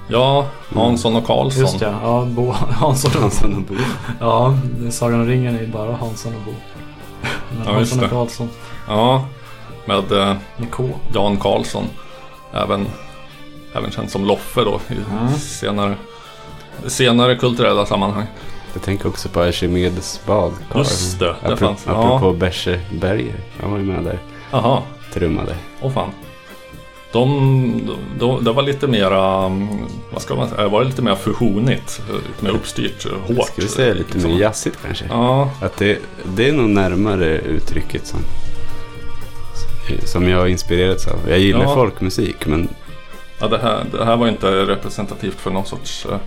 [0.08, 1.62] ja, Hansson och Karlsson.
[1.62, 3.74] Just ja, ja Bo Hansson och Hansson och Bo.
[4.20, 4.54] Ja,
[4.90, 6.54] Sagan om ringen är ju bara Hansson och Bo.
[7.50, 8.10] Men Ja, Hansson och det.
[8.10, 8.48] Karlsson
[8.88, 9.24] Ja,
[9.84, 10.84] med eh, med K.
[11.14, 11.84] Jan Karlsson.
[12.52, 12.86] Även,
[13.74, 15.32] även känd som Loffe då i Mm.
[15.38, 15.94] senare,
[16.86, 18.26] senare kulturella sammanhang.
[18.72, 20.78] Jag tänker också på Archimedes badkar.
[20.78, 21.82] Just det, det Apropå, fanns.
[21.86, 22.16] Ja.
[22.16, 22.32] apropå
[22.90, 23.34] Berger.
[23.60, 24.18] Han var ju med där.
[24.50, 24.82] Jaha,
[25.14, 25.56] Trummade.
[25.80, 26.10] åh fan.
[27.12, 29.68] De, de, det var lite mera, mm,
[30.12, 32.02] vad ska man säga, var det lite mer fusionigt?
[32.26, 33.46] Lite mer uppstyrt, hårt.
[33.46, 34.30] Ska vi säga lite liksom.
[34.32, 35.04] mer jazzigt kanske?
[35.08, 38.20] Ja, Att det, det är nog närmare uttrycket som,
[40.04, 41.18] som jag inspirerats av.
[41.28, 41.74] Jag gillar Ja.
[41.74, 42.68] folkmusik men
[43.40, 46.18] ja det, här, det här var inte representativt för någon sorts eh,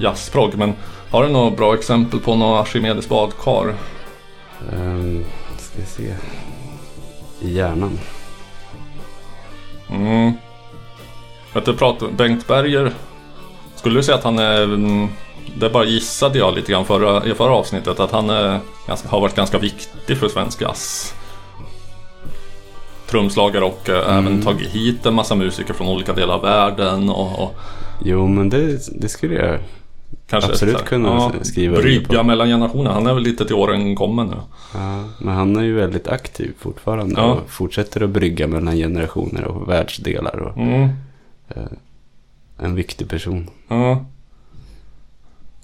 [0.00, 0.54] jazzprogg.
[0.56, 0.74] Men
[1.10, 3.74] har du några bra exempel på några Archimedes badkar?
[4.72, 5.24] Um,
[5.58, 6.14] ska vi se.
[7.40, 7.98] I hjärnan.
[9.90, 10.32] Mm.
[11.54, 12.92] Vet du, pratar, Bengt Berger.
[13.76, 14.62] Skulle du säga att han är...
[14.62, 15.08] mm,
[15.58, 18.00] Det bara gissade jag lite grann förra, i förra avsnittet.
[18.00, 18.60] Att han är,
[19.06, 21.14] har varit ganska viktig för svensk jazz.
[23.14, 27.08] Trumslagare och eh, även tagit hit en massa musiker från olika delar av världen.
[27.10, 27.54] Och, och
[28.04, 29.58] Jo, men det, det skulle jag
[30.26, 32.94] kanske Absolut här, kunna skriva under Brygga mellan generationerna.
[32.94, 34.36] Han är väl lite till åren kommen nu.
[34.74, 37.24] Ja, men han är ju väldigt aktiv fortfarande Ja.
[37.32, 40.36] och fortsätter att brygga mellan generationer och världsdelar.
[40.38, 40.88] Och Mm.
[42.58, 43.50] en viktig person.
[43.68, 44.04] Ja.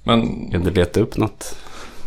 [0.02, 1.56] Men Kan du leta upp något?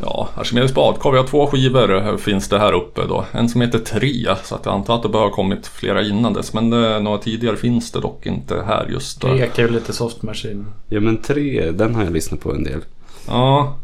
[0.06, 1.12] Ja, Archimedes badkar.
[1.12, 3.26] Vi har två skivor eh, finns det här uppe då.
[3.32, 6.34] En som heter Tre, så att jag antar att det bör ha kommit flera innan
[6.34, 6.54] dess.
[6.54, 9.28] Men eh, några tidigare finns det dock inte här just då.
[9.28, 10.66] Det ekar ju lite soft machine.
[10.90, 12.80] Ja, men tre, den har jag lyssnat på en del.
[13.28, 13.76] Ja,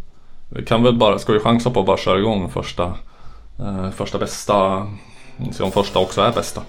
[0.49, 2.93] vi kan väl bara, ska vi chansa på att bara köra igång första,
[3.59, 4.87] eh, första bästa.
[5.51, 6.61] Se om första också är bästa.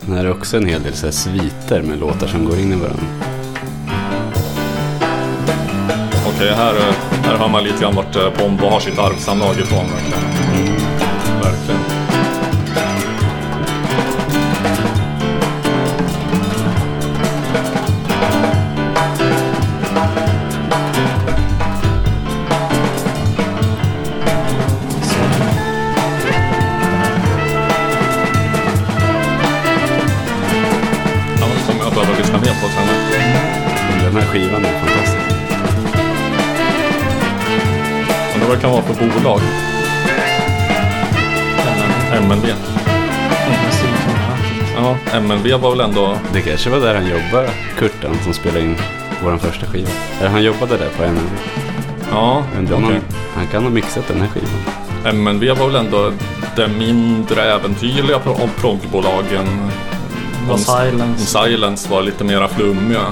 [0.00, 2.72] Den här är också en hel del så här sviter med låtar som går in
[2.72, 3.33] i varandra.
[6.26, 6.94] Okej, här, eh,
[7.24, 9.84] här hör man lite grann vart eh, Pombo har sitt arvsanlag ifrån.
[9.90, 10.20] Verkligen.
[10.20, 10.73] verkligen.
[38.64, 39.40] Kan vara för bolag.
[42.12, 42.46] MNV.
[44.76, 46.18] Ja, MNV var väl ändå...
[46.32, 48.76] Det kanske var där han jobbade, Kurtan, som spelade in
[49.24, 49.88] vår första skiva.
[50.20, 51.30] Eller han jobbade där på NMV.
[52.10, 52.86] Ja, undrar okej.
[52.86, 53.00] han,
[53.34, 55.16] han kan ha mixat den här skivan.
[55.16, 56.12] MNV var väl ändå
[56.56, 58.20] det mindre äventyrliga
[58.60, 59.70] proggbolagen.
[60.56, 61.26] Silence.
[61.26, 63.02] Silence var lite mera flummiga.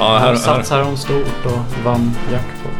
[0.00, 0.18] Ja.
[0.18, 2.72] Här, här, Satsade de stort och vann jackpot.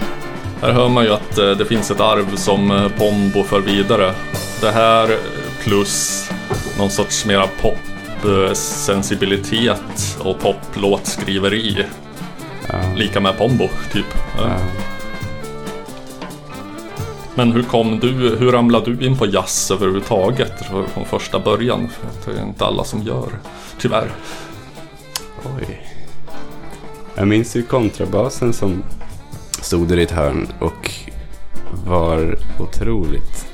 [0.62, 4.14] här hör man ju att eh, det finns ett arv som eh, Pombo för vidare.
[4.60, 5.16] Det här
[5.62, 6.24] plus
[6.78, 11.86] någon sorts mera pop-sensibilitet och poplåtskriveri.
[12.68, 12.74] Ja.
[12.96, 14.14] Lika med Pombo, typ.
[14.38, 14.56] Ja.
[17.34, 21.88] Men hur kom du, hur ramlade du in på jazz överhuvudtaget från första början?
[22.24, 23.28] Det är inte alla som gör,
[23.78, 24.10] tyvärr.
[25.58, 25.89] Oj.
[27.20, 28.82] Jag minns ju kontrabasen som
[29.62, 30.90] stod där i ett hörn och
[31.86, 33.46] var otroligt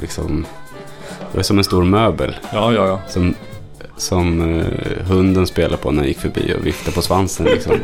[0.00, 0.46] liksom
[1.32, 3.00] det var som en stor möbel Ja, ja, ja.
[3.08, 3.34] som,
[3.96, 7.74] som eh, hunden spelade på när jag gick förbi och viftade på svansen liksom.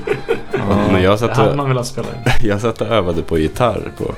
[0.92, 2.08] Men jag Det satt, hade och, man velat spela
[2.42, 4.14] jag satt och övade på gitarr på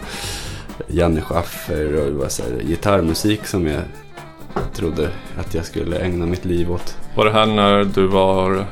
[0.88, 3.82] Janne Schaffer och det var så här, gitarrmusik som jag
[4.74, 6.96] trodde att jag skulle ägna mitt liv åt.
[7.14, 8.66] Var det här när du var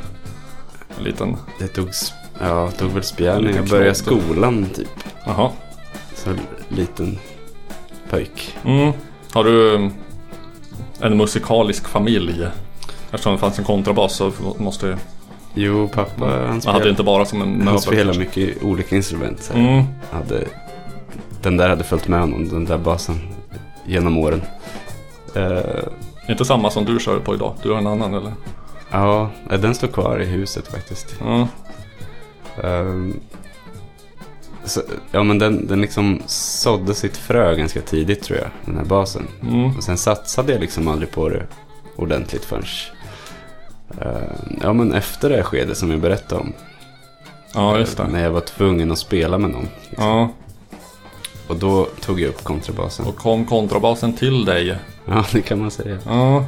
[0.99, 1.37] en liten...
[1.59, 1.89] Det tog,
[2.41, 4.89] ja, tog väl spjärn när jag började skolan typ.
[5.27, 5.51] Jaha.
[6.15, 6.31] Så
[6.69, 7.19] liten
[8.11, 8.57] pojk.
[8.65, 8.93] Mm.
[9.33, 9.91] Har du
[11.01, 12.47] en musikalisk familj?
[13.11, 14.97] Eftersom det fanns en kontrabas så måste ju...
[15.55, 19.51] Jo, pappa han Man hade spelade, inte bara som en han spelade mycket olika instrument.
[19.55, 19.85] Mm.
[20.11, 20.45] hade,
[21.43, 23.21] den där hade följt med honom, den där basen,
[23.85, 24.43] genom åren.
[25.35, 27.55] Eh, Inte samma som du kör på idag.
[27.63, 28.33] Du har en annan eller?
[28.93, 31.17] Ja, eh, den står kvar i huset faktiskt.
[31.21, 31.49] Ja.
[32.63, 33.21] Ehm,
[34.65, 34.81] så,
[35.11, 39.29] ja, men den, den liksom sådde sitt frö ganska tidigt tror jag, den här basen.
[39.43, 39.77] Mm.
[39.77, 41.47] Och sen satsade jag liksom aldrig på det
[41.97, 42.65] ordentligt förrän
[44.01, 44.07] eh,
[44.63, 46.53] ja, men efter det här skedet som jag berättade om.
[47.55, 48.09] ja, just det.
[48.09, 49.69] När jag var tvungen att spela med någon.
[49.89, 50.07] Liksom.
[50.09, 50.29] Ja.
[51.49, 53.07] Och då tog jag upp kontrabasen.
[53.07, 54.77] Och kom kontrabasen till dig?
[55.07, 55.99] Ja, det kan man säga.
[56.07, 56.45] Ja.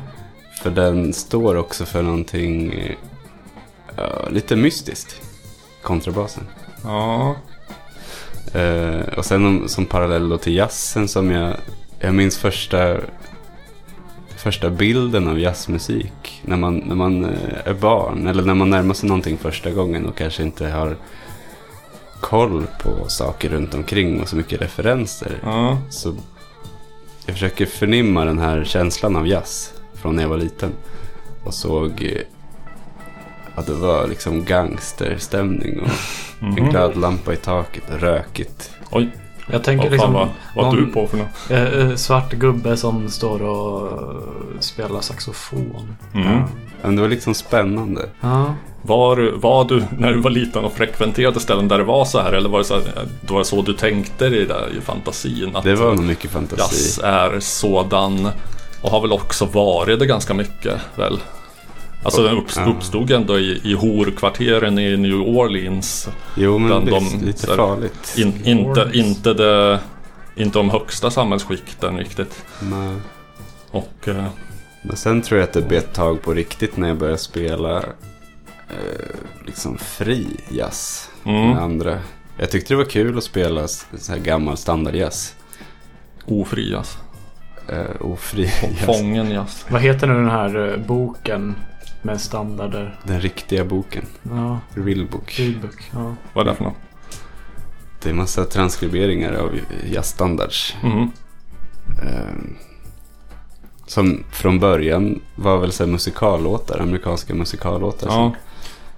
[0.64, 2.74] För den står också för någonting
[3.96, 5.20] ja, lite mystiskt.
[5.82, 6.44] Kontrabasen.
[6.84, 7.36] Ja.
[8.54, 11.56] Eh, och sen om, som parallell då till jazzen som jag,
[12.00, 12.96] jag minns första,
[14.36, 16.42] första bilden av jazzmusik.
[16.44, 17.30] När man, när man eh,
[17.64, 20.96] är barn eller när man närmar sig någonting första gången och kanske inte har
[22.20, 25.40] koll på saker runt omkring och så mycket referenser.
[25.42, 25.78] Ja.
[25.90, 26.14] Så
[27.26, 29.73] jag försöker förnimma den här känslan av jazz
[30.04, 30.72] från när jag var liten.
[31.44, 32.22] Och såg eh,
[33.54, 35.88] att det var liksom gangsterstämning och
[36.38, 36.58] Mhm.
[36.58, 38.70] en glödlampa i taket och rökigt.
[38.90, 39.10] Oj.
[39.50, 41.50] Jag tänker Vad liksom fan vad, vad någon du på för något?
[41.50, 43.90] eh, eh, svart gubbe som står och
[44.60, 45.96] spelar saxofon.
[46.14, 46.42] Mm.
[46.82, 48.08] Men det var liksom spännande.
[48.20, 48.54] Ja.
[48.82, 52.32] Var, var du när du var liten och frekventerade ställen där det var så här
[52.32, 52.82] eller var det så, här,
[53.20, 55.56] det var så du tänkte dig där i fantasin?
[55.56, 56.60] Att Det var nog mycket fantasi.
[56.60, 58.28] jazz är sådan
[58.84, 61.18] och har väl också varit det ganska mycket väl?
[62.02, 62.44] Alltså den
[62.76, 66.08] uppstod ändå i, i horkvarteren i New Orleans.
[66.36, 68.14] Jo, men Bland visst, de- lite här- farligt.
[68.18, 69.80] In, inte, inte, det,
[70.36, 72.44] inte de högsta samhällsskikten riktigt.
[72.60, 73.02] Men,
[73.70, 74.24] Och eh,
[74.82, 77.76] men sen tror jag att det bet tag på riktigt när jag började spela
[78.68, 79.16] eh,
[79.46, 81.98] liksom fri jazz mm, med andra.
[82.38, 85.34] Jag tyckte det var kul att spela så här gammal standardjazz.
[86.26, 86.98] ofri jazz.
[87.68, 88.78] Eh, ofri jazz.
[88.86, 89.66] Fången jazz.
[89.68, 91.54] Vad heter nu den här eh, boken
[92.02, 92.98] med standarder?
[93.02, 94.06] Den riktiga boken.
[94.22, 95.30] Ja, Real book.
[95.30, 95.90] Feedbook.
[95.92, 96.14] Ja.
[96.32, 96.76] Vad är det för något?
[98.02, 99.58] Det är massa transkriberingar av
[99.92, 100.76] jazzstandards.
[100.82, 101.10] Mm.
[102.02, 102.34] Eh,
[103.86, 108.08] som från början var väl så här musikallåtar, amerikanska musikallåtar.
[108.08, 108.32] Ja,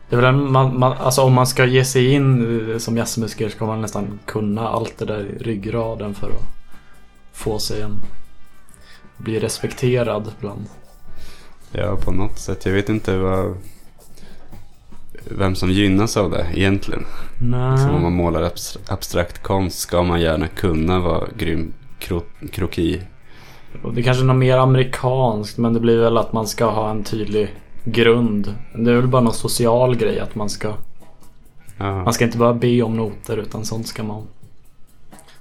[0.08, 2.96] Det är väl en, man, man, alltså om man ska ge sig in eh, som
[2.96, 6.42] jazzmusiker ska man nästan kunna allt det där i ryggraden för att
[7.32, 8.00] få sig en...
[9.16, 10.64] Bli respekterad bland.
[11.72, 12.66] Ja, på något sätt.
[12.66, 13.56] Jag vet inte vad...
[15.30, 17.04] Vem som gynnas av det egentligen.
[17.40, 17.78] Nej.
[17.78, 23.00] Som om man målar abs- abstrakt konst ska man gärna kunna vara grym kro- kroki.
[23.82, 26.64] Och Det är kanske är något mer amerikanskt men det blir väl att man ska
[26.70, 27.54] ha en tydlig
[27.84, 28.54] grund.
[28.74, 30.72] Det är väl bara någon social grej att man ska
[31.78, 34.22] Ja, Man ska inte bara be om noter utan sånt ska man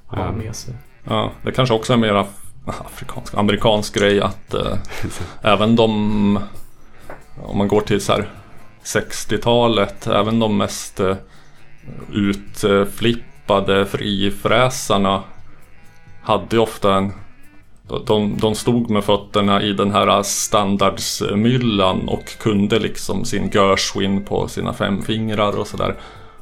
[0.05, 0.31] ha Ja.
[0.31, 0.73] med sig.
[1.03, 4.77] ja, det kanske också är mer af- afrikansk, amerikansk grej att eh,
[5.41, 6.39] även de,
[7.43, 8.29] om man går till så här
[8.83, 11.15] 60-talet, även de mest eh,
[12.13, 15.23] utflippade frifräsarna
[16.23, 17.13] hade ofta en
[18.05, 24.47] de, de stod med fötterna i den här standardsmyllan och kunde liksom sin Gershwin på
[24.47, 25.95] sina fem fingrar och sådär.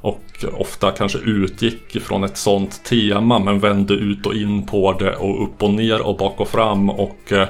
[0.04, 5.16] Och ofta kanske utgick ifrån ett sånt tema men vände ut och in på det
[5.16, 7.47] och upp och ner och bak och fram och eh,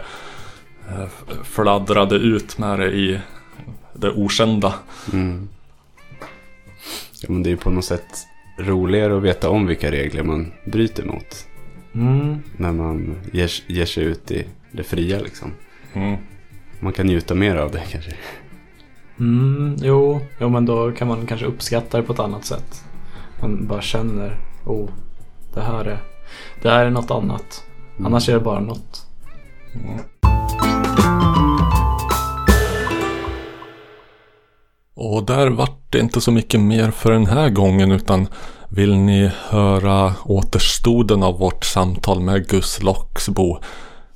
[1.43, 3.19] fladdrade ut med det i
[3.93, 4.73] det okända.
[5.13, 5.49] mm.
[7.21, 8.27] ja, men det är på något sätt
[8.59, 11.47] roligare att veta om vilka regler man bryter mot.
[11.95, 12.39] Mm.
[12.57, 15.51] När man ger, ger sig ut i det fria liksom.
[15.93, 16.17] Mm.
[16.79, 18.11] Man kan njuta mer av det kanske.
[19.19, 22.83] Mm, jo, jo, men då kan man kanske uppskatta det på ett annat sätt.
[23.41, 24.89] Man bara känner, oh,
[25.53, 26.03] det här är,
[26.61, 27.63] det här är något annat.
[27.99, 29.07] Annars är det bara något.
[34.95, 38.27] Och där vart det inte så mycket mer för den här gången utan
[38.69, 43.59] vill ni höra återstoden av vårt samtal med Gus Loxbo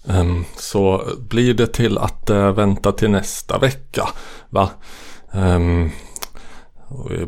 [0.09, 4.09] Ehm, så blir det till att eh, vänta till nästa vecka.
[4.49, 4.69] Va?
[5.33, 5.89] Ehm,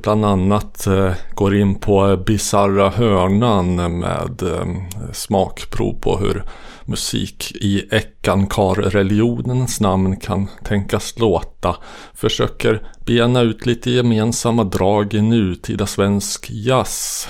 [0.03, 4.81] bland annat eh, går in på Bizarra hörnan med ehm,
[5.13, 6.43] smakprov på hur
[6.85, 11.75] musik i Eckankar-religionens namn kan tänkas låta.
[12.13, 17.27] Försöker bena ut lite gemensamma drag i nutida svensk jazz.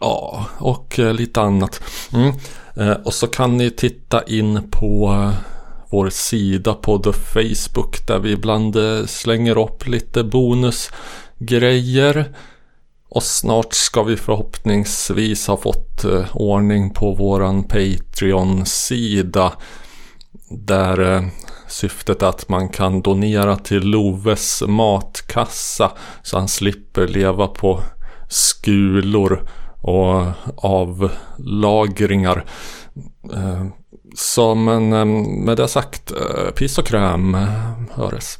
[0.00, 1.82] Ja, och eh, lite annat.
[2.12, 2.32] Mm.
[2.76, 5.32] Eh, och så kan ni titta in på
[5.90, 12.34] vår sida på The Facebook där vi ibland eh, slänger upp lite bonusgrejer.
[13.08, 19.52] Och snart ska vi förhoppningsvis ha fått eh, ordning på våran Patreon-sida.
[20.50, 21.30] Där
[21.68, 27.80] syftet är att man kan donera till Loves matkassa så han slipper leva på
[28.28, 29.48] skulor
[29.86, 30.26] och
[30.56, 32.44] avlagringar.
[33.34, 33.66] Eh,
[34.14, 35.04] så men eh,
[35.44, 36.12] med det sagt,
[36.54, 37.34] piss och kräm,
[37.90, 38.38] höres.